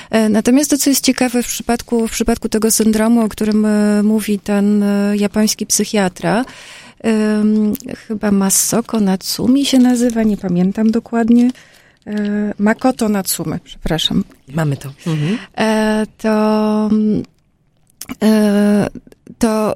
[0.09, 4.03] E, natomiast to, co jest ciekawe w przypadku, w przypadku tego syndromu, o którym e,
[4.03, 6.45] mówi ten e, japoński psychiatra,
[8.07, 11.51] chyba Masoko Natsumi się nazywa, nie pamiętam dokładnie.
[12.57, 14.23] Makoto Natsume, przepraszam.
[14.53, 14.89] Mamy to.
[15.07, 15.37] Mhm.
[16.17, 16.89] To,
[19.39, 19.75] to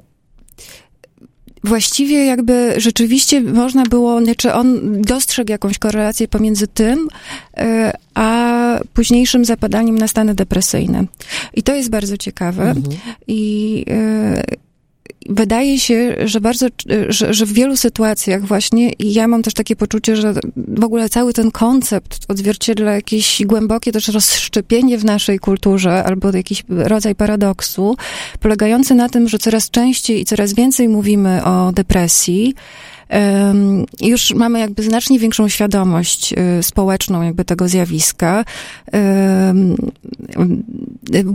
[1.64, 7.08] właściwie jakby rzeczywiście można było, znaczy on dostrzegł jakąś korelację pomiędzy tym,
[7.56, 11.04] e, a późniejszym zapadaniem na stany depresyjne.
[11.54, 12.62] I to jest bardzo ciekawe.
[12.62, 12.96] Mhm.
[13.26, 14.42] I e,
[15.28, 16.66] wydaje się, że bardzo,
[17.08, 21.08] że, że, w wielu sytuacjach właśnie, i ja mam też takie poczucie, że w ogóle
[21.08, 27.96] cały ten koncept odzwierciedla jakieś głębokie też rozszczepienie w naszej kulturze, albo jakiś rodzaj paradoksu,
[28.40, 32.54] polegający na tym, że coraz częściej i coraz więcej mówimy o depresji,
[34.00, 38.44] już mamy jakby znacznie większą świadomość y, społeczną jakby tego zjawiska.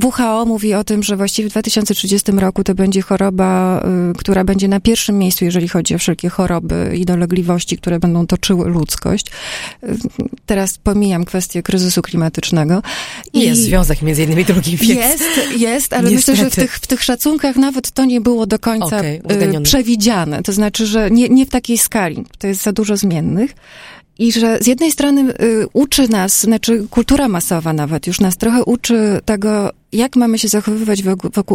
[0.04, 4.68] WHO mówi o tym, że właściwie w 2030 roku to będzie choroba, y, która będzie
[4.68, 9.28] na pierwszym miejscu, jeżeli chodzi o wszelkie choroby i dolegliwości, które będą toczyły ludzkość.
[9.84, 9.98] Y,
[10.46, 12.82] teraz pomijam kwestię kryzysu klimatycznego.
[13.34, 14.78] I jest związek między jednym i drugim.
[14.82, 15.24] Jest,
[15.58, 16.32] jest, ale Niestety.
[16.32, 19.22] myślę, że w tych, w tych szacunkach nawet to nie było do końca okay,
[19.64, 20.44] przewidziane.
[20.44, 22.26] To znaczy, że nie, nie w takiej skali.
[22.38, 23.56] To jest za dużo zmiennych.
[24.20, 28.64] I że z jednej strony y, uczy nas, znaczy kultura masowa nawet już nas trochę
[28.64, 31.04] uczy tego, jak mamy się zachowywać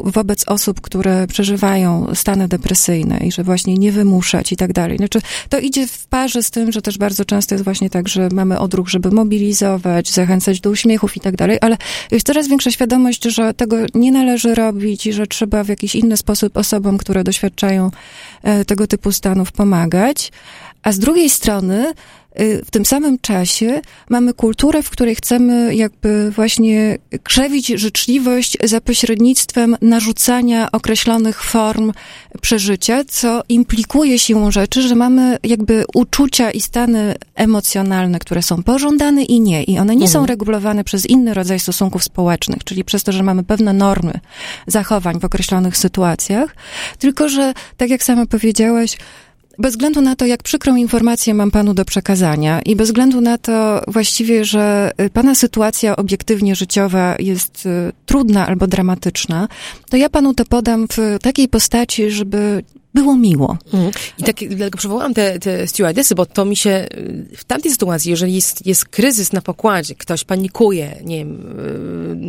[0.04, 4.96] wobec osób, które przeżywają stany depresyjne i że właśnie nie wymuszać i tak dalej.
[4.96, 8.28] Znaczy, to idzie w parze z tym, że też bardzo często jest właśnie tak, że
[8.32, 11.76] mamy odruch, żeby mobilizować, zachęcać do uśmiechów i tak dalej, ale
[12.10, 16.16] jest coraz większa świadomość, że tego nie należy robić i że trzeba w jakiś inny
[16.16, 17.90] sposób osobom, które doświadczają
[18.42, 20.32] e, tego typu stanów pomagać.
[20.84, 21.92] A z drugiej strony,
[22.40, 28.80] y, w tym samym czasie mamy kulturę, w której chcemy jakby właśnie krzewić życzliwość za
[28.80, 31.92] pośrednictwem narzucania określonych form
[32.40, 39.22] przeżycia, co implikuje siłą rzeczy, że mamy jakby uczucia i stany emocjonalne, które są pożądane
[39.22, 39.62] i nie.
[39.62, 40.10] I one nie mhm.
[40.10, 44.20] są regulowane przez inny rodzaj stosunków społecznych, czyli przez to, że mamy pewne normy
[44.66, 46.56] zachowań w określonych sytuacjach,
[46.98, 48.96] tylko że, tak jak sama powiedziałaś,
[49.58, 53.38] bez względu na to, jak przykrą informację mam panu do przekazania i bez względu na
[53.38, 59.48] to właściwie, że y, pana sytuacja obiektywnie życiowa jest y, trudna albo dramatyczna,
[59.90, 62.62] to ja panu to podam w takiej postaci, żeby
[62.94, 63.58] było miło.
[63.72, 63.92] Mhm.
[64.18, 66.86] I tak dlatego przywołałam te, te stewardessy, bo to mi się
[67.36, 71.58] w tamtej sytuacji, jeżeli jest, jest kryzys na pokładzie, ktoś panikuje, nie wiem,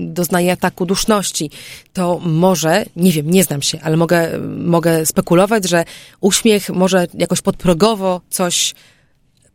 [0.10, 1.52] y, doznaje ataku duszności,
[1.94, 5.86] to może, nie wiem, nie znam się, ale mogę, mogę spekulować, że
[6.22, 8.76] uśmiech może jakoś podprogowo coś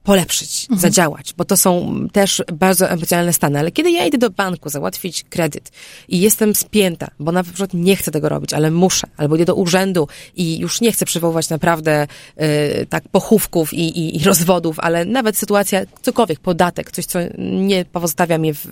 [0.03, 0.81] polepszyć, mhm.
[0.81, 3.59] zadziałać, bo to są też bardzo emocjonalne stany.
[3.59, 5.71] Ale kiedy ja idę do banku załatwić kredyt
[6.09, 9.55] i jestem spięta, bo na przykład nie chcę tego robić, ale muszę, albo idę do
[9.55, 12.07] urzędu i już nie chcę przywoływać naprawdę
[12.41, 17.85] y, tak pochówków i, i, i, rozwodów, ale nawet sytuacja, cokolwiek, podatek, coś, co nie
[17.85, 18.67] pozostawia mnie w,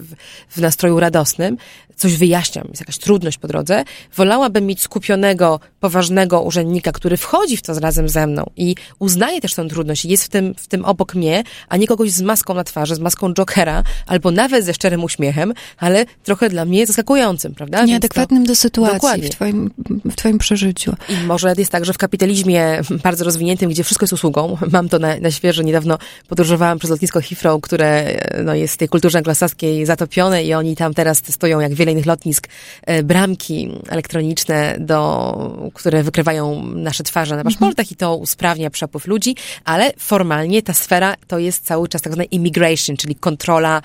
[0.49, 1.57] w nastroju radosnym,
[1.97, 3.85] coś wyjaśniam, jest jakaś trudność po drodze,
[4.17, 9.55] wolałabym mieć skupionego, poważnego urzędnika, który wchodzi w to razem ze mną i uznaje też
[9.55, 12.55] tę trudność i jest w tym, w tym obok mnie, a nie kogoś z maską
[12.55, 17.55] na twarzy, z maską Jokera, albo nawet ze szczerym uśmiechem, ale trochę dla mnie zaskakującym,
[17.55, 17.85] prawda?
[17.85, 19.71] Nieadekwatnym to, do sytuacji w twoim,
[20.05, 20.95] w twoim przeżyciu.
[21.09, 24.99] I może jest tak, że w kapitalizmie bardzo rozwiniętym, gdzie wszystko jest usługą, mam to
[24.99, 29.87] na, na świeżo, niedawno podróżowałam przez lotnisko Heathrow, które no, jest w tej kulturze anglosaskiej
[29.87, 32.49] zatopione i oni tam teraz stoją, jak wiele innych lotnisk,
[32.87, 37.95] e, bramki elektroniczne, do, które wykrywają nasze twarze na paszportach mhm.
[37.95, 42.29] i to usprawnia przepływ ludzi, ale formalnie ta sfera to jest cały czas tak zwana
[42.31, 43.83] immigration, czyli kontrola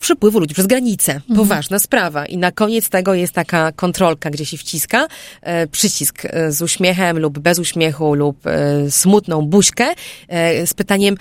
[0.00, 1.12] przepływu ludzi przez granicę.
[1.12, 1.36] Mhm.
[1.36, 2.26] Poważna sprawa.
[2.26, 5.06] I na koniec tego jest taka kontrolka, gdzie się wciska
[5.42, 9.86] e, przycisk e, z uśmiechem lub bez uśmiechu lub e, smutną buźkę
[10.28, 11.16] e, z pytaniem,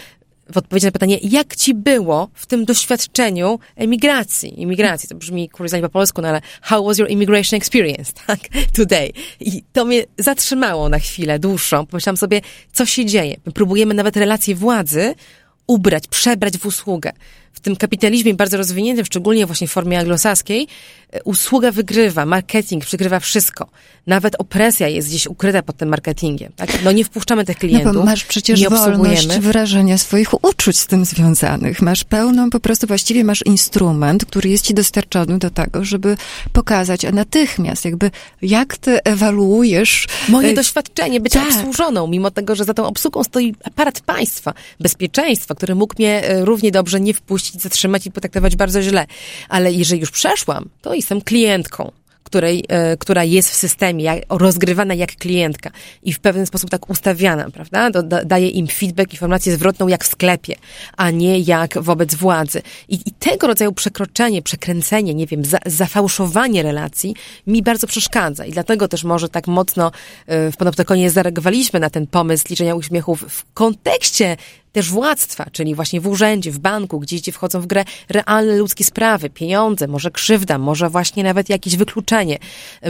[0.54, 4.62] w odpowiedzi na pytanie, jak ci było w tym doświadczeniu emigracji?
[4.62, 8.40] Imigracji, to brzmi kuriozalnie po polsku, no ale how was your immigration experience, tak?
[8.76, 9.12] Today.
[9.40, 11.86] I to mnie zatrzymało na chwilę dłuższą.
[11.86, 12.42] Pomyślałam sobie,
[12.74, 13.38] co się dzieje.
[13.46, 15.16] My próbujemy nawet relacje władzy
[15.68, 17.12] ubrać, przebrać w usługę.
[17.54, 20.68] W tym kapitalizmie bardzo rozwiniętym, szczególnie właśnie w formie anglosaskiej,
[21.24, 23.68] usługa wygrywa, marketing przygrywa wszystko.
[24.08, 26.52] Nawet opresja jest gdzieś ukryta pod tym marketingiem.
[26.56, 26.84] Tak?
[26.84, 31.06] No nie wpuszczamy tych klientów, no masz przecież nie wolność wyrażenia swoich uczuć z tym
[31.06, 31.82] związanych.
[31.82, 36.18] Masz pełną, po prostu właściwie masz instrument, który jest ci dostarczony do tego, żeby
[36.54, 40.08] pokazać natychmiast jakby jak ty ewaluujesz...
[40.30, 41.48] Moje e, doświadczenie, być tak.
[41.48, 46.46] obsłużoną, mimo tego, że za tą obsługą stoi aparat państwa, bezpieczeństwa, który mógł mnie e,
[46.46, 49.06] równie dobrze nie wpuścić puścić, zatrzymać i potraktować bardzo źle.
[49.50, 51.92] Ale jeżeli już przeszłam, to jestem klientką
[52.28, 55.72] której, e, która jest w systemie, rozgrywana jak klientka
[56.04, 57.90] i w pewien sposób tak ustawiana, prawda?
[57.90, 60.56] Da, daje im feedback, informację zwrotną jak w sklepie,
[60.98, 62.62] a nie jak wobec władzy.
[62.90, 67.16] I, i tego rodzaju przekroczenie, przekręcenie, nie wiem, za, zafałszowanie relacji
[67.48, 69.92] mi bardzo przeszkadza i dlatego też może tak mocno
[70.28, 74.38] e, w Panoptykonie zareagowaliśmy na ten pomysł liczenia uśmiechów w kontekście
[74.78, 79.30] też władztwa, czyli właśnie w urzędzie, w banku, gdzie wchodzą w grę realne ludzkie sprawy,
[79.30, 82.38] pieniądze, może krzywda, może właśnie nawet jakieś wykluczenie,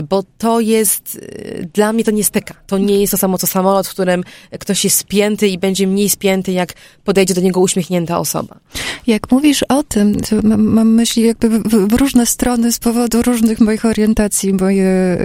[0.08, 2.54] bo to jest, y, dla mnie to nie styka.
[2.66, 4.24] To nie jest to samo co samolot, w którym
[4.60, 6.74] ktoś jest spięty i będzie mniej spięty, jak
[7.04, 8.58] podejdzie do niego uśmiechnięta osoba.
[9.06, 13.22] Jak mówisz o tym, to mam, mam myśli jakby w, w, różne strony z powodu
[13.22, 15.18] różnych moich orientacji, moje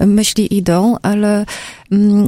[0.00, 1.46] y, myśli idą, ale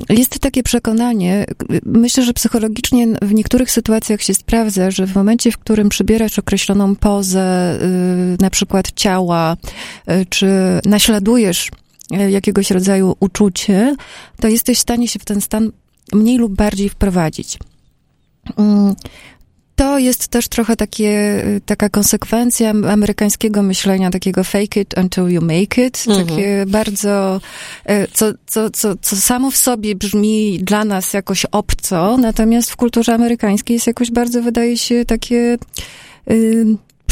[0.09, 1.47] jest takie przekonanie,
[1.85, 6.97] myślę, że psychologicznie w niektórych sytuacjach się sprawdza, że w momencie, w którym przybierasz określoną
[6.97, 9.57] pozę, y, na przykład ciała,
[10.11, 10.49] y, czy
[10.85, 11.71] naśladujesz
[12.13, 13.97] y, jakiegoś rodzaju uczucie,
[14.41, 15.73] to jesteś w stanie się w ten stan
[16.13, 17.59] mniej lub bardziej wprowadzić.
[19.77, 25.79] To jest też trochę takie, taka konsekwencja amerykańskiego myślenia, takiego fake it until you make
[25.79, 26.05] it.
[26.09, 26.27] Mhm.
[26.27, 27.41] Takie bardzo,
[27.85, 32.77] e, co, co, co, co samo w sobie brzmi dla nas jakoś obco, natomiast w
[32.77, 35.59] kulturze amerykańskiej jest jakoś bardzo, wydaje się, takie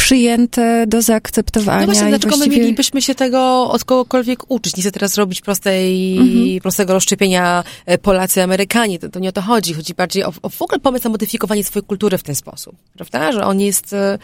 [0.04, 1.80] przyjęte do zaakceptowania.
[1.80, 2.56] No właśnie, dlaczego właściwie...
[2.56, 4.76] my mielibyśmy się tego od kogokolwiek uczyć?
[4.76, 6.60] Nie chcę teraz robić prostej, mhm.
[6.60, 8.98] prostego rozszczepienia e, Polacy, Amerykanie.
[8.98, 9.74] To, to nie o to chodzi.
[9.74, 12.76] Chodzi bardziej o, o w ogóle pomysł na modyfikowanie swojej kultury w ten sposób.
[12.94, 13.32] Prawda?
[13.32, 14.18] Że on jest e,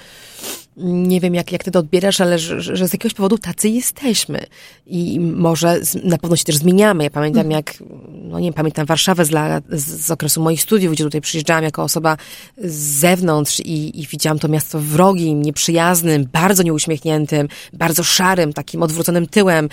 [0.83, 4.47] nie wiem, jak, jak ty to odbierasz, ale że, że z jakiegoś powodu tacy jesteśmy.
[4.87, 7.05] I może z, na pewno się też zmieniamy.
[7.05, 7.57] Ja pamiętam, mhm.
[7.57, 11.21] jak, no nie wiem, pamiętam Warszawę z, lat, z, z okresu moich studiów, gdzie tutaj
[11.21, 12.17] przyjeżdżałam jako osoba
[12.59, 19.27] z zewnątrz i, i widziałam to miasto wrogim, nieprzyjaznym, bardzo nieuśmiechniętym, bardzo szarym, takim odwróconym
[19.27, 19.69] tyłem.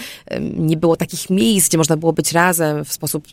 [0.57, 3.27] Nie było takich miejsc, gdzie można było być razem w sposób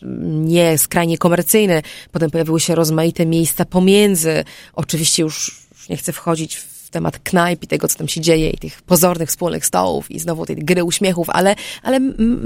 [0.45, 1.81] nie skrajnie komercyjny.
[2.11, 4.43] Potem pojawiły się rozmaite miejsca pomiędzy.
[4.73, 8.57] Oczywiście już nie chcę wchodzić w temat knajp i tego, co tam się dzieje i
[8.57, 11.99] tych pozornych wspólnych stołów i znowu tej gry uśmiechów, ale, ale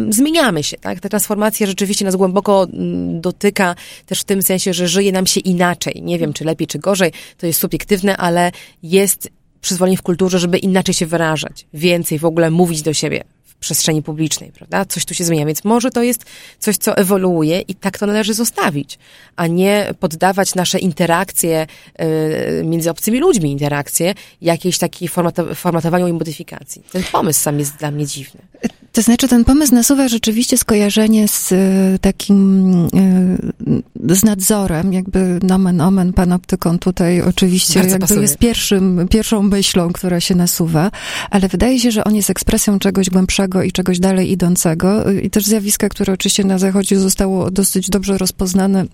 [0.10, 1.00] zmieniamy się, tak?
[1.00, 2.68] Ta transformacja rzeczywiście nas głęboko
[3.22, 6.02] dotyka też w tym sensie, że żyje nam się inaczej.
[6.02, 8.52] Nie wiem, czy lepiej, czy gorzej, to jest subiektywne, ale
[8.84, 9.30] jest
[9.62, 13.24] przyzwolenie w kulturze, żeby inaczej się wyrażać, więcej w ogóle mówić do siebie
[13.60, 14.86] przestrzeni publicznej, prawda?
[14.86, 16.26] Coś tu się zmienia, więc może to jest
[16.60, 19.00] coś, co ewoluuje i tak to należy zostawić,
[19.36, 21.68] a nie poddawać nasze interakcje
[22.02, 25.10] y, między obcymi ludźmi, interakcje jakiejś takiej
[25.56, 26.84] formatowaniu i modyfikacji.
[26.92, 28.42] Ten pomysł sam jest dla mnie dziwny.
[28.92, 31.56] To znaczy, ten pomysł nasuwa rzeczywiście skojarzenie z e,
[32.02, 32.74] takim,
[34.08, 38.22] e, z nadzorem, jakby nomen omen panoptyką tutaj oczywiście Bardzo jakby pasuje.
[38.22, 40.92] jest pierwszym, pierwszą myślą, która się nasuwa,
[41.30, 45.46] ale wydaje się, że on jest ekspresją czegoś głębszego i czegoś dalej idącego i też
[45.46, 48.86] zjawiska, które oczywiście na Zachodzie zostało dosyć dobrze rozpoznane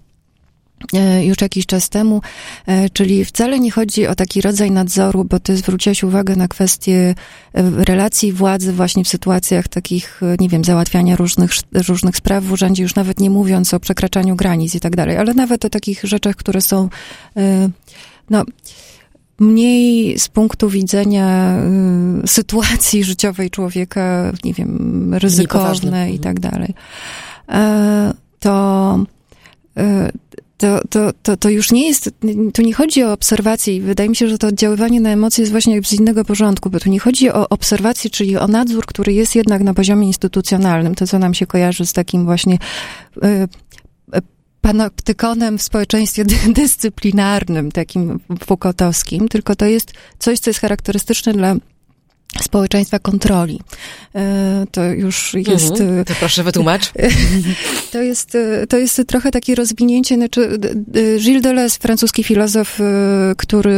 [1.24, 2.22] już jakiś czas temu,
[2.66, 7.16] e, czyli wcale nie chodzi o taki rodzaj nadzoru, bo ty zwróciłaś uwagę na kwestię
[7.54, 11.52] e, relacji władzy właśnie w sytuacjach takich, nie wiem, załatwiania różnych,
[11.88, 15.34] różnych spraw w urzędzie, już nawet nie mówiąc o przekraczaniu granic i tak dalej, ale
[15.34, 16.90] nawet o takich rzeczach, które są,
[18.30, 18.44] no,
[19.40, 21.58] mniej z punktu widzenia
[22.26, 26.74] sytuacji życiowej człowieka, nie wiem, ryzykowne i tak dalej.
[28.40, 29.00] To
[30.58, 32.10] to, to, to, to już nie jest,
[32.54, 35.52] tu nie chodzi o obserwację i wydaje mi się, że to oddziaływanie na emocje jest
[35.52, 39.36] właśnie z innego porządku, bo tu nie chodzi o obserwację, czyli o nadzór, który jest
[39.36, 42.58] jednak na poziomie instytucjonalnym, to co nam się kojarzy z takim właśnie
[43.24, 43.48] y,
[44.62, 46.26] panoptykonem w społeczeństwie
[46.62, 51.56] dyscyplinarnym, takim Foucaultowskim, tylko to jest coś, co jest charakterystyczne dla
[52.44, 53.60] społeczeństwa kontroli.
[54.16, 55.72] E, to już jest...
[55.72, 56.92] Mhm, e, to proszę wytłumacz.
[57.92, 60.60] To jest, e, to jest trochę takie rozwinięcie, znaczy
[61.20, 62.80] Gilles Deleuze, francuski filozof,
[63.38, 63.76] który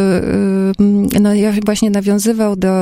[1.19, 1.29] no,
[1.65, 2.73] właśnie nawiązywał do,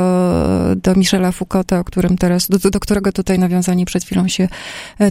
[0.76, 4.48] do Michela Foucaulta, o którym teraz, do, do którego tutaj nawiązanie przed chwilą się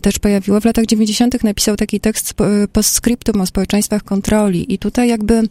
[0.02, 0.60] też pojawiło.
[0.60, 1.44] W latach 90.
[1.44, 2.34] napisał taki tekst
[2.72, 5.42] postscriptum o społeczeństwach kontroli i tutaj jakby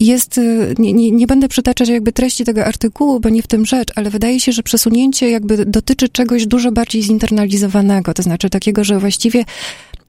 [0.00, 0.40] jest,
[0.78, 3.88] nie, nie, nie będę przytaczać jakby treści tego artykułu, bo nie w tym tym rzecz,
[3.96, 8.98] ale wydaje się, że przesunięcie jakby dotyczy czegoś dużo bardziej zinternalizowanego, to znaczy takiego, że
[8.98, 9.44] właściwie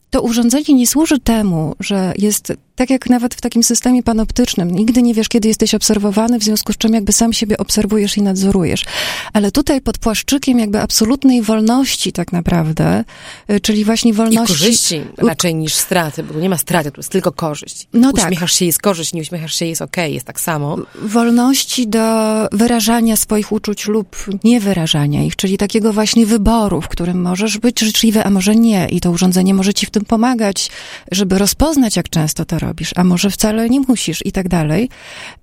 [0.09, 4.71] to urządzenie nie służy temu, że jest tak jak nawet w takim systemie panoptycznym.
[4.71, 8.21] Nigdy nie wiesz, kiedy jesteś obserwowany, w związku z czym jakby sam siebie obserwujesz i
[8.21, 8.85] nadzorujesz.
[9.33, 13.03] Ale tutaj pod płaszczykiem jakby absolutnej wolności tak naprawdę,
[13.51, 14.53] y, czyli właśnie wolności...
[14.53, 17.87] I korzyści raczej niż straty, bo tu nie ma straty, tu jest tylko korzyść.
[17.93, 18.25] No tak.
[18.25, 18.59] uśmiechasz tak.
[18.59, 20.77] się, jest korzyść, nie uśmiechasz się, jest okej, okay, jest tak samo.
[21.01, 27.57] Wolności do wyrażania swoich uczuć lub niewyrażania ich, czyli takiego właśnie wyboru, w którym możesz
[27.57, 28.87] być życzliwy, a może nie.
[28.89, 30.69] I to urządzenie może ci w tym pomagać,
[31.11, 34.89] żeby rozpoznać, jak często to robisz, a może wcale nie musisz i tak dalej.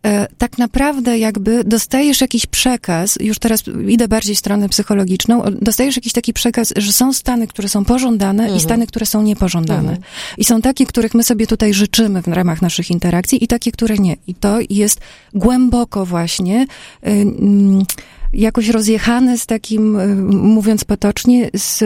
[0.07, 5.97] E, tak naprawdę jakby dostajesz jakiś przekaz, już teraz idę bardziej w stronę psychologiczną, dostajesz
[5.97, 8.59] jakiś taki przekaz, że są stany, które są pożądane mhm.
[8.59, 9.91] i stany, które są niepożądane.
[9.91, 9.99] Mhm.
[10.39, 13.95] I są takie, których my sobie tutaj życzymy w ramach naszych interakcji i takie, które
[13.97, 14.17] nie.
[14.27, 15.01] I to jest
[15.35, 17.85] głęboko właśnie y, mm,
[18.33, 21.85] jakoś rozjechane z takim, y, mówiąc potocznie, z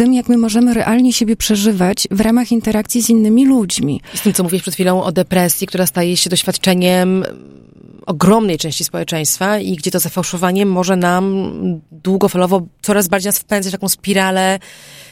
[0.00, 4.00] tym, jak my możemy realnie siebie przeżywać w ramach interakcji z innymi ludźmi.
[4.14, 7.24] Z tym, co mówisz przed chwilą o depresji, która staje się doświadczeniem
[8.06, 11.52] ogromnej części społeczeństwa i gdzie to zafałszowanie może nam
[11.92, 14.58] długofalowo coraz bardziej nas wpędzać w taką spiralę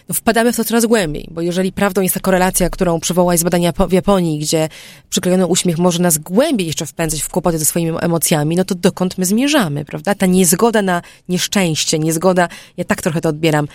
[0.09, 3.43] no wpadamy w to coraz głębiej, bo jeżeli prawdą jest ta korelacja, którą przywołałaś z
[3.43, 4.69] badania w Japonii, gdzie
[5.11, 9.19] przyklejony uśmiech może nas głębiej jeszcze wpędzać w kłopoty ze swoimi emocjami, no to dokąd
[9.19, 10.15] my zmierzamy, prawda?
[10.15, 13.69] Ta niezgoda na nieszczęście, niezgoda, ja tak trochę to odbieram,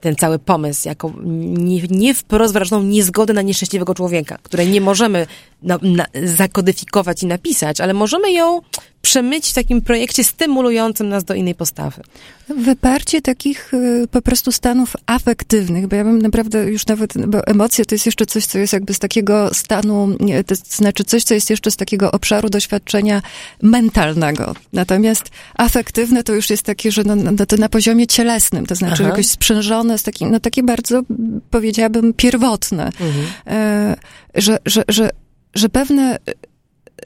[0.00, 5.26] ten cały pomysł, jako nie, nie wprost wyrażoną niezgodę na nieszczęśliwego człowieka, której nie możemy
[5.62, 5.78] na,
[6.24, 8.60] zakodyfikować i napisać, ale możemy ją
[9.02, 12.02] przemyć w takim projekcie stymulującym nas do innej postawy.
[12.48, 17.84] Wyparcie takich y, po prostu stanów afektywnych, bo ja bym naprawdę już nawet, bo emocje
[17.84, 21.50] to jest jeszcze coś, co jest jakby z takiego stanu, to znaczy coś, co jest
[21.50, 23.22] jeszcze z takiego obszaru doświadczenia
[23.62, 24.54] mentalnego.
[24.72, 25.24] Natomiast
[25.54, 29.10] afektywne to już jest takie, że no, no to na poziomie cielesnym, to znaczy Aha.
[29.10, 31.02] jakoś sprzężone z takim, no takie bardzo,
[31.50, 32.84] powiedziałabym, pierwotne.
[32.84, 33.26] Mhm.
[33.46, 33.96] E,
[34.34, 35.10] że, że, że,
[35.54, 36.18] że pewne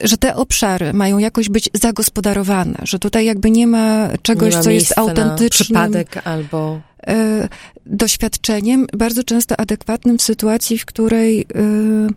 [0.01, 4.63] że te obszary mają jakoś być zagospodarowane, że tutaj jakby nie ma czegoś, nie ma
[4.63, 5.49] co jest autentycznym.
[5.49, 7.47] przypadek albo e,
[7.85, 12.07] doświadczeniem, bardzo często adekwatnym w sytuacji, w której e,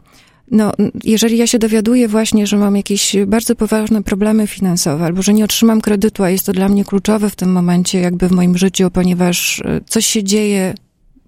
[0.50, 0.72] no,
[1.04, 5.44] jeżeli ja się dowiaduję właśnie, że mam jakieś bardzo poważne problemy finansowe, albo że nie
[5.44, 8.90] otrzymam kredytu, a jest to dla mnie kluczowe w tym momencie, jakby w moim życiu,
[8.90, 10.74] ponieważ e, coś się dzieje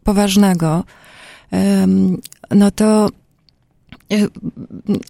[0.05, 0.85] poważnego,
[2.51, 3.09] no to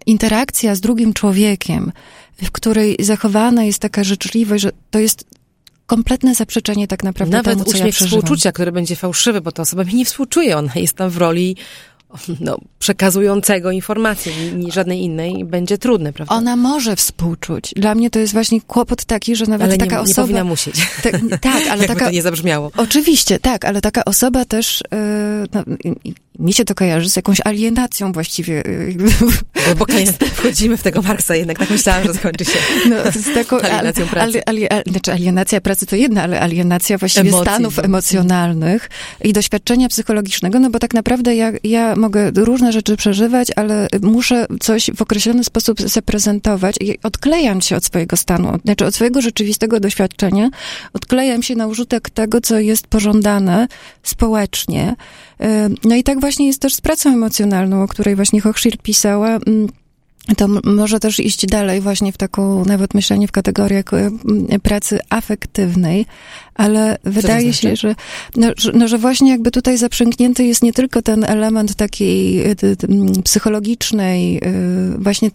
[0.06, 1.92] interakcja z drugim człowiekiem,
[2.42, 5.24] w której zachowana jest taka życzliwość, że to jest
[5.86, 9.62] kompletne zaprzeczenie tak naprawdę Nawet temu, co uśmiech ja współczucia, który będzie fałszywy, bo ta
[9.62, 11.56] osoba mi nie współczuje, ona jest tam w roli
[12.40, 16.34] no, przekazującego informację, ni żadnej innej, będzie trudne, prawda?
[16.34, 17.72] Ona może współczuć.
[17.76, 20.22] Dla mnie to jest właśnie kłopot taki, że nawet ale taka nie, osoba...
[20.22, 20.86] nie powinna musieć.
[21.02, 22.04] Te, tak, ale taka...
[22.04, 22.70] to nie zabrzmiało.
[22.76, 24.98] Oczywiście, tak, ale taka osoba też, yy,
[25.54, 25.64] no,
[26.38, 28.62] mi się to kojarzy z jakąś alienacją właściwie.
[29.64, 29.92] Głęboko
[30.34, 32.58] wchodzimy w tego Marksa, jednak tak myślałam, że skończy się
[32.88, 34.42] no, z taką alienacją pracy.
[34.46, 37.82] Ali, ali, znaczy alienacja pracy to jedna, ale alienacja właściwie Emocji, stanów no.
[37.82, 38.90] emocjonalnych
[39.24, 44.46] i doświadczenia psychologicznego, no bo tak naprawdę ja, ja mogę różne rzeczy przeżywać, ale muszę
[44.60, 49.80] coś w określony sposób zaprezentować i odklejam się od swojego stanu, znaczy od swojego rzeczywistego
[49.80, 50.50] doświadczenia,
[50.92, 53.68] odklejam się na użytek tego, co jest pożądane
[54.02, 54.96] społecznie.
[55.84, 59.28] No i tak właśnie jest też z pracą emocjonalną, o której właśnie Hochschild pisała.
[59.28, 59.68] Mm,
[60.36, 63.84] to może też iść dalej właśnie w taką, nawet myślenie w kategoriach
[64.62, 66.06] pracy afektywnej,
[66.54, 67.94] ale wydaje się, że
[68.36, 72.44] no, że, no, że właśnie jakby tutaj zaprzęgnięty jest nie tylko ten element takiej
[73.24, 75.30] psychologicznej, y, właśnie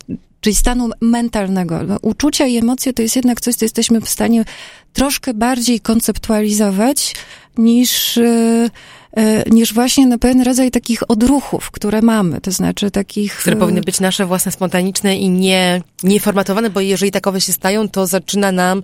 [0.45, 1.83] czyli stanu mentalnego.
[1.83, 4.45] No, uczucia i emocje to jest jednak coś, co jesteśmy w stanie
[4.93, 7.15] troszkę bardziej konceptualizować
[7.57, 8.69] niż y,
[9.15, 13.35] E, niż właśnie na pewien rodzaj takich odruchów, które mamy, to znaczy takich...
[13.35, 18.07] Które powinny być nasze własne, spontaniczne i nie, nieformatowane, bo jeżeli takowe się stają, to
[18.07, 18.83] zaczyna nam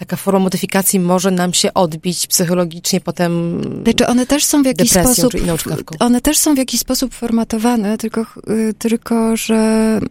[0.00, 3.62] taka forma modyfikacji może nam się odbić psychologicznie potem.
[3.84, 5.32] Znaczy one też są w jakiś sposób.
[5.98, 9.54] One też są w jakiś sposób formatowane, tylko, y, tylko że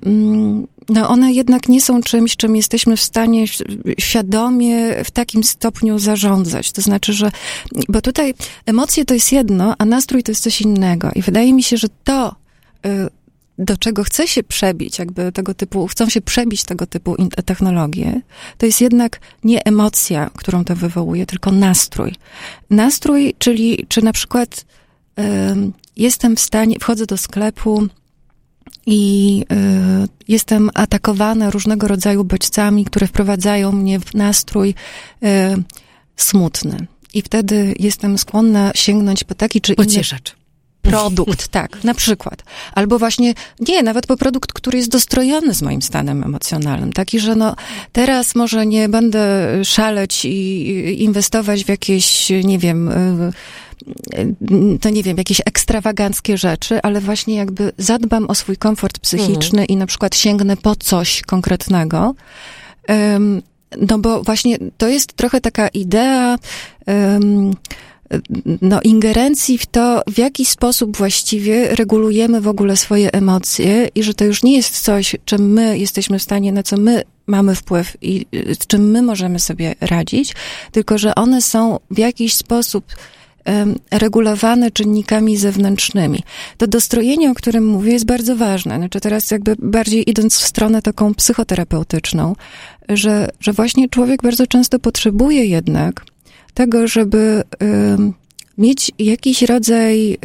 [0.06, 3.46] mm, no one jednak nie są czymś, czym jesteśmy w stanie
[4.00, 6.72] świadomie w takim stopniu zarządzać.
[6.72, 7.32] To znaczy, że,
[7.88, 8.34] bo tutaj
[8.66, 11.12] emocje to jest jedno, a nastrój to jest coś innego.
[11.16, 12.36] I wydaje mi się, że to,
[12.86, 12.90] y,
[13.60, 18.22] do czego chce się przebić, jakby tego typu, chcą się przebić tego typu technologie,
[18.57, 22.16] to jest jednak nie emocja, którą to wywołuje, tylko nastrój.
[22.70, 24.66] Nastrój, czyli czy na przykład
[25.20, 25.24] y,
[25.97, 27.88] jestem w stanie, wchodzę do sklepu,
[28.86, 35.26] i y, jestem atakowana różnego rodzaju bodźcami, które wprowadzają mnie w nastrój y,
[36.16, 36.88] smutny.
[37.14, 39.86] I wtedy jestem skłonna sięgnąć po taki czy inny...
[39.86, 40.39] Pocieszacz
[40.82, 42.44] produkt, tak, na przykład.
[42.74, 46.94] Albo właśnie, nie, nawet po produkt, który jest dostrojony z moim stanem emocjonalnym.
[46.94, 47.56] Taki, że no,
[47.92, 53.32] teraz może nie będę szaleć i inwestować w jakieś, nie wiem, y,
[54.82, 59.68] to nie wiem, jakieś ekstrawaganckie rzeczy, ale właśnie jakby zadbam o swój komfort psychiczny mhm.
[59.68, 62.16] i na przykład sięgnę po coś konkretnego.
[63.82, 66.38] no bo właśnie to jest trochę taka idea
[68.62, 74.14] no, ingerencji w to, w jaki sposób właściwie regulujemy w ogóle swoje emocje i że
[74.14, 77.97] to już nie jest coś, czym my jesteśmy w stanie, na co my mamy wpływ
[78.01, 78.26] i
[78.60, 80.36] z czym my możemy sobie radzić,
[80.72, 82.86] tylko że one są w jakiś sposób
[83.91, 86.24] regulowane czynnikami zewnętrznymi.
[86.57, 88.78] To dostrojenie, o którym mówię, jest bardzo ważne.
[88.78, 92.36] Znaczy teraz jakby bardziej idąc w stronę taką psychoterapeutyczną,
[92.89, 96.05] że, że właśnie człowiek bardzo często potrzebuje jednak
[96.60, 97.43] tego, żeby
[98.57, 100.18] mieć jakiś rodzaj y,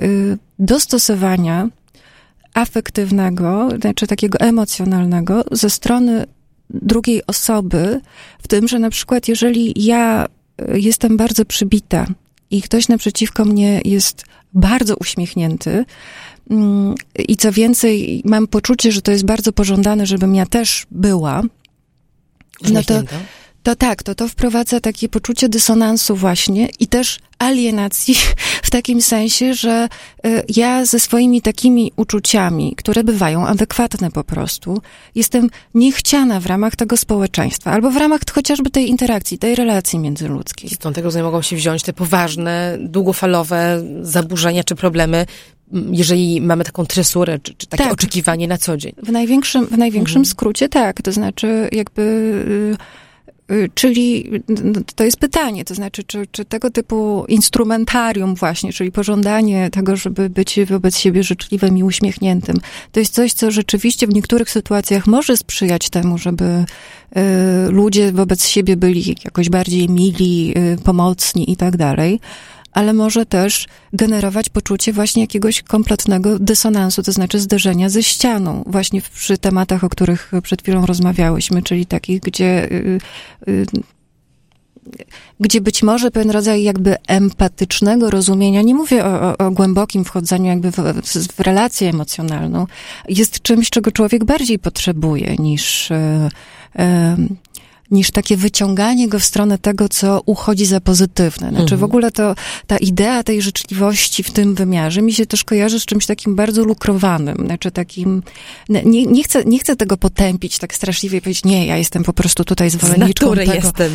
[0.58, 1.68] dostosowania
[2.54, 6.26] afektywnego, znaczy takiego emocjonalnego ze strony
[6.70, 8.00] drugiej osoby,
[8.42, 12.06] w tym, że na przykład jeżeli ja y, jestem bardzo przybita
[12.50, 14.24] i ktoś naprzeciwko mnie jest
[14.54, 15.84] bardzo uśmiechnięty,
[16.50, 16.94] mm,
[17.28, 21.42] i co więcej, mam poczucie, że to jest bardzo pożądane, żebym ja też była,
[22.72, 23.02] no to,
[23.64, 28.14] to tak, to to wprowadza takie poczucie dysonansu właśnie i też alienacji
[28.62, 29.88] w takim sensie, że
[30.26, 34.82] y, ja ze swoimi takimi uczuciami, które bywają adekwatne po prostu,
[35.14, 40.70] jestem niechciana w ramach tego społeczeństwa albo w ramach chociażby tej interakcji, tej relacji międzyludzkiej.
[40.70, 45.26] Stąd tego mogą się wziąć te poważne, długofalowe zaburzenia czy problemy
[45.90, 47.92] jeżeli mamy taką tresurę, czy, czy takie tak.
[47.92, 48.92] oczekiwanie na co dzień.
[49.02, 50.24] W największym, w największym mhm.
[50.24, 52.02] skrócie tak, to znaczy jakby
[52.80, 53.03] Y,
[53.74, 59.70] czyli no, to jest pytanie, to znaczy, czy, czy tego typu instrumentarium właśnie, czyli pożądanie
[59.70, 62.56] tego, żeby być wobec siebie życzliwym i uśmiechniętym,
[62.92, 68.46] to jest coś, co rzeczywiście w niektórych sytuacjach może sprzyjać temu, żeby y, ludzie wobec
[68.46, 72.20] siebie byli jakoś bardziej mili, y, pomocni i tak dalej
[72.74, 79.02] ale może też generować poczucie właśnie jakiegoś kompletnego dysonansu, to znaczy zderzenia ze ścianą, właśnie
[79.14, 83.00] przy tematach, o których przed chwilą rozmawiałyśmy, czyli takich, gdzie y,
[83.48, 83.66] y,
[85.40, 90.70] gdzie być może pewien rodzaj jakby empatycznego rozumienia, nie mówię o, o, głębokim wchodzeniu jakby
[90.70, 90.76] w,
[91.36, 92.66] w, relację emocjonalną,
[93.08, 95.94] jest czymś, czego człowiek bardziej potrzebuje niż, y,
[97.90, 101.48] niż takie wyciąganie go w stronę tego, co uchodzi za pozytywne.
[101.48, 101.80] Znaczy Mhm.
[101.80, 102.34] w ogóle to,
[102.66, 106.64] ta idea tej życzliwości w tym wymiarze mi się też kojarzy z czymś takim bardzo
[106.64, 107.36] lukrowanym.
[107.46, 108.22] Znaczy takim,
[108.68, 112.12] nie, nie, chcę, nie chcę tego potępić tak straszliwie i powiedzieć, nie, ja jestem po
[112.12, 113.66] prostu tutaj Z zwolenniczką natury tego.
[113.66, 113.92] jestem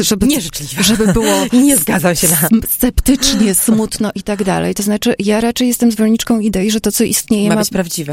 [0.00, 0.82] y, Żeby, nieżyczliwa.
[0.82, 1.34] żeby było
[1.64, 2.48] Nie zgadzam się na...
[2.68, 4.74] sceptycznie, smutno i tak dalej.
[4.74, 7.62] To znaczy, ja raczej jestem zwolenniczką idei, że to, co istnieje, Ma ma,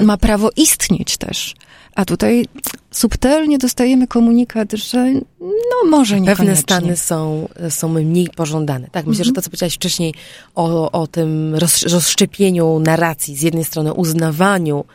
[0.01, 1.55] ma prawo istnieć też.
[1.95, 2.45] A tutaj
[2.91, 6.61] subtelnie dostajemy komunikat, że no może Pewne niekoniecznie.
[6.63, 8.87] stany są, są mniej pożądane.
[8.91, 9.25] Tak, myślę, Mhm.
[9.25, 10.13] że to, co powiedziałaś wcześniej
[10.55, 14.85] o, o tym roz, rozszczepieniu narracji, z jednej strony uznawaniu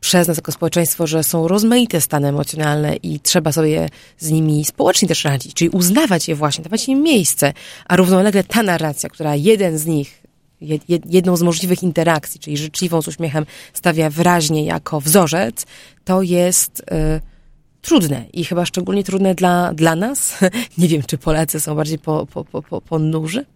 [0.00, 5.08] przez nas jako społeczeństwo, że są rozmaite stany emocjonalne i trzeba sobie z nimi społecznie
[5.08, 7.52] też radzić, czyli uznawać je właśnie, dawać im miejsce,
[7.88, 10.22] a równolegle ta narracja, która jeden z nich,
[11.04, 15.66] jedną z możliwych interakcji, czyli życzliwą z uśmiechem, stawia wyraźnie jako wzorzec,
[16.04, 16.80] to jest...
[16.80, 17.38] y,
[17.82, 20.38] trudne i chyba szczególnie trudne dla, dla nas.
[20.78, 23.46] Nie wiem, czy Polacy są bardziej po, po, po, po, ponurzy?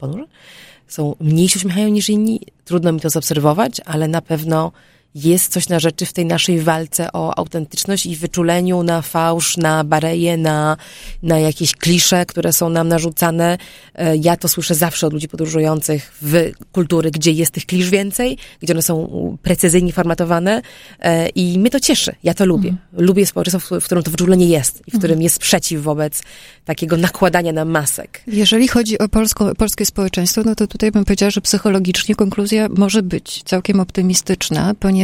[0.88, 2.40] Są mniej się uśmiechają niż inni.
[2.64, 4.72] Trudno mi to zaobserwować, ale na pewno
[5.14, 9.84] jest coś na rzeczy w tej naszej walce o autentyczność i wyczuleniu na fałsz, na
[9.84, 10.76] bareje, na,
[11.22, 13.58] na jakieś klisze, które są nam narzucane.
[13.94, 18.38] E, Ja to słyszę zawsze od ludzi podróżujących w kultury, gdzie jest tych klisz więcej,
[18.60, 20.62] gdzie one są precyzyjnie formatowane
[21.00, 22.14] e, i mnie to cieszy.
[22.22, 22.74] Ja to lubię.
[22.92, 26.22] Lubię społeczeństwo, w- którym to wyczulenie jest i w którym jest sprzeciw wobec
[26.64, 28.22] takiego nakładania na masek.
[28.26, 33.02] Jeżeli chodzi o polską, polskie społeczeństwo, no to tutaj bym powiedziała, że psychologicznie konkluzja może
[33.02, 35.01] być całkiem optymistyczna, ponieważ,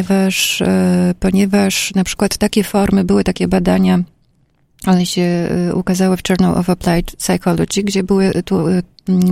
[0.61, 3.99] e, ponieważ na przykład takie formy, były takie badania,
[4.87, 8.83] one się e, ukazały w Journal of Applied Psychology, gdzie były tu e,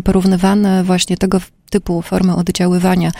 [0.05, 1.41] porównywane właśnie tego
[1.71, 3.12] typu formy oddziaływania,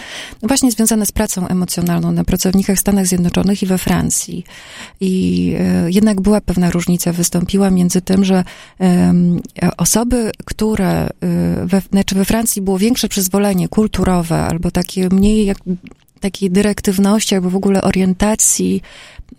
[0.43, 4.45] no właśnie związane z pracą emocjonalną na pracownikach w Stanach Zjednoczonych i we Francji.
[5.01, 5.55] I
[5.87, 8.45] jednak była pewna różnica, wystąpiła między tym, że
[9.77, 11.09] osoby, które,
[11.65, 15.59] we, znaczy we Francji było większe przyzwolenie kulturowe albo takie mniej jak,
[16.27, 18.83] takiej dyrektywności albo w ogóle orientacji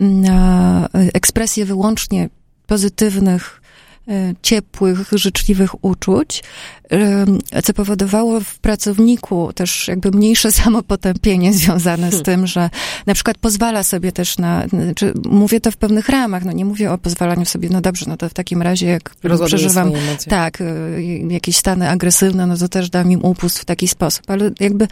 [0.00, 2.28] na ekspresję wyłącznie
[2.66, 3.60] pozytywnych,
[4.08, 6.42] e, ciepłych, życzliwych uczuć,
[6.88, 12.70] em, co powodowało w pracowniku też jakby mniejsze samopotępienie związane z tym, że
[13.06, 14.64] na przykład pozwala sobie też na,
[14.96, 18.16] czy mówię to w pewnych ramach, no nie mówię o pozwalaniu sobie, no dobrze, no
[18.16, 19.92] to w takim razie jak Rozładuje przeżywam
[20.28, 24.50] tak, y, jakieś stany agresywne, no to też dam im upust w taki sposób, ale
[24.60, 24.88] jakby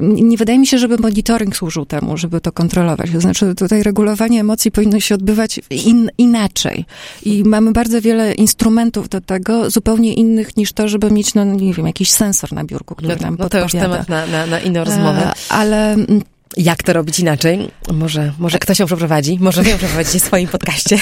[0.00, 3.10] nie wydaje mi się, żeby monitoring służył temu, żeby to kontrolować.
[3.10, 6.84] To znaczy tutaj regulowanie emocji powinno się odbywać in, inaczej.
[7.22, 11.74] I mamy bardzo wiele instrumentów do tego, zupełnie innych niż to, żeby mieć, no nie
[11.74, 14.04] wiem, jakiś sensor na biurku, który No, nam no to już podpowiada.
[14.04, 15.26] temat na, na, na inną rozmowę.
[15.26, 15.96] E, Ale
[16.56, 17.70] Jak to robić inaczej?
[17.92, 20.98] Może, może ktoś ją przeprowadzi, może ją przeprowadzicie w swoim podcaście.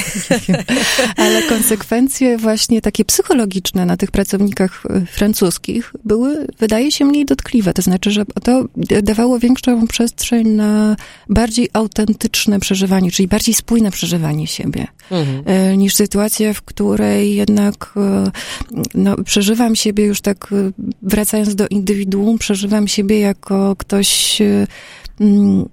[1.17, 7.73] Ale konsekwencje właśnie takie psychologiczne na tych pracownikach e, francuskich były, wydaje się, mniej dotkliwe.
[7.73, 8.65] To znaczy, że to
[9.03, 10.97] dawało większą przestrzeń na
[11.29, 15.43] bardziej autentyczne przeżywanie, czyli bardziej spójne przeżywanie siebie, Mhm.
[15.47, 18.31] e, niż sytuacja, w której jednak e,
[18.95, 20.55] no, przeżywam siebie już tak,
[21.03, 24.43] wracając do indywiduum, przeżywam siebie jako ktoś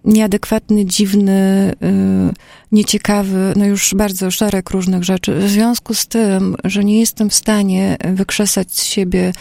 [0.06, 2.34] nieadekwatny, dziwny, y,
[2.72, 5.36] nieciekawy, no już bardzo szereg różnych rzeczy.
[5.36, 9.34] W związku z tym, że nie jestem w stanie wykrzesać z siebie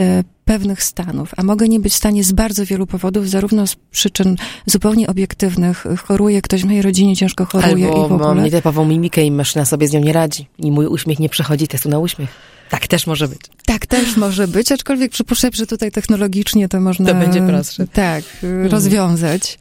[0.00, 3.76] y, pewnych stanów, a mogę nie być w stanie z bardzo wielu powodów, zarówno z
[3.90, 4.36] przyczyn
[4.66, 8.34] zupełnie obiektywnych, choruje ktoś w mojej rodzinie, ciężko choruje Albo i w ogóle.
[8.34, 10.46] mam nietypową mimikę i maszyna sobie z nią nie radzi.
[10.58, 12.30] I mój uśmiech nie przechodzi testu na uśmiech.
[12.72, 13.40] Tak też może być.
[13.66, 17.06] Tak też może być, aczkolwiek przypuszczam, że tutaj technologicznie to można...
[17.08, 17.86] To będzie prostsze.
[17.86, 19.58] Tak, y, rozwiązać.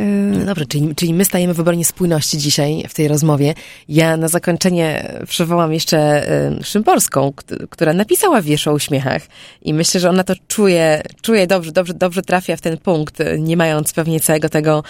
[0.00, 0.04] Y,
[0.38, 3.54] No dobrze, czyli, czyli my stajemy w obronie spójności dzisiaj w tej rozmowie.
[3.88, 6.30] Ja na zakończenie przywołam jeszcze
[6.60, 9.22] y, Szymborską, kt- która napisała wiersz o uśmiechach
[9.62, 13.56] i myślę, że ona to czuje, czuje dobrze, dobrze, dobrze trafia w ten punkt, nie
[13.56, 14.82] mając pewnie całego tego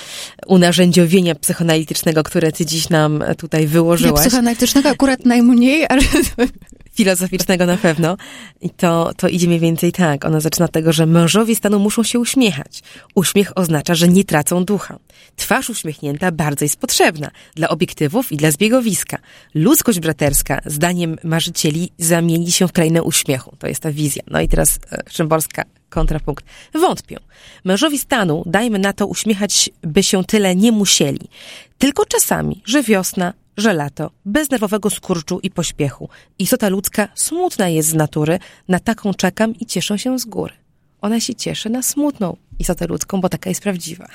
[0.46, 4.20] unarzędziowienia psychoanalitycznego, które ty dziś nam tutaj Nie, wyłożyłaś.
[4.20, 6.02] psychoanalitycznego akurat najmniej, ale
[6.98, 8.16] filozoficznego na pewno.
[8.60, 10.24] I to, to idzie mniej więcej tak.
[10.24, 12.82] Ona zaczyna od tego, że mężowie stanu muszą się uśmiechać.
[13.14, 14.98] Uśmiech oznacza, że nie tracą ducha.
[15.36, 19.18] Twarz uśmiechnięta bardzo jest potrzebna dla obiektywów i dla zbiegowiska.
[19.54, 23.56] Ludzkość braterska, zdaniem marzycieli, zamieni się w krainę uśmiechu.
[23.58, 24.22] To jest ta wizja.
[24.30, 26.44] No i teraz e, Szymborska kontrapunkt.
[26.74, 27.16] Wątpią.
[27.64, 31.28] Mężowi stanu, dajmy na to uśmiechać, by się tyle nie musieli.
[31.78, 36.08] Tylko czasami, że wiosna, że lato, bez nerwowego skurczu i pośpiechu.
[36.38, 38.38] Istota ludzka smutna jest z natury,
[38.68, 40.52] na taką czekam i cieszę się z góry.
[41.00, 44.08] Ona się cieszy na smutną istotę ludzką, bo taka jest prawdziwa.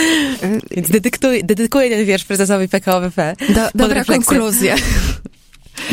[0.70, 3.36] Więc dedykuję, dedykuję ten wiersz prezesowi PKO BP.
[3.48, 4.14] do, dobra refleksję.
[4.14, 4.76] konkluzja.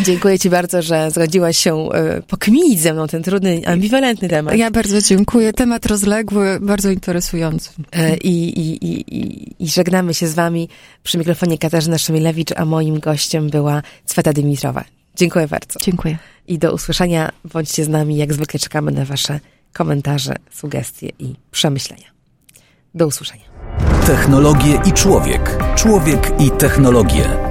[0.03, 4.55] Dziękuję Ci bardzo, że zgodziłaś się e, pokminić ze mną ten trudny, ambiwalentny temat.
[4.57, 5.53] Ja bardzo dziękuję.
[5.53, 7.69] Temat rozległy, bardzo interesujący.
[7.91, 10.69] E, I, i, i, I żegnamy się z Wami.
[11.03, 14.84] Przy mikrofonie Katarzyna Szemilewicz, a moim gościem była Cweta Dimitrowa.
[15.15, 15.79] Dziękuję bardzo.
[15.84, 16.17] Dziękuję.
[16.47, 17.32] I do usłyszenia.
[17.53, 18.17] Bądźcie z nami.
[18.17, 19.39] Jak zwykle czekamy na Wasze
[19.73, 22.11] komentarze, sugestie i przemyślenia.
[22.95, 23.43] Do usłyszenia.
[24.07, 25.57] Technologie i człowiek.
[25.75, 27.51] Człowiek i technologie.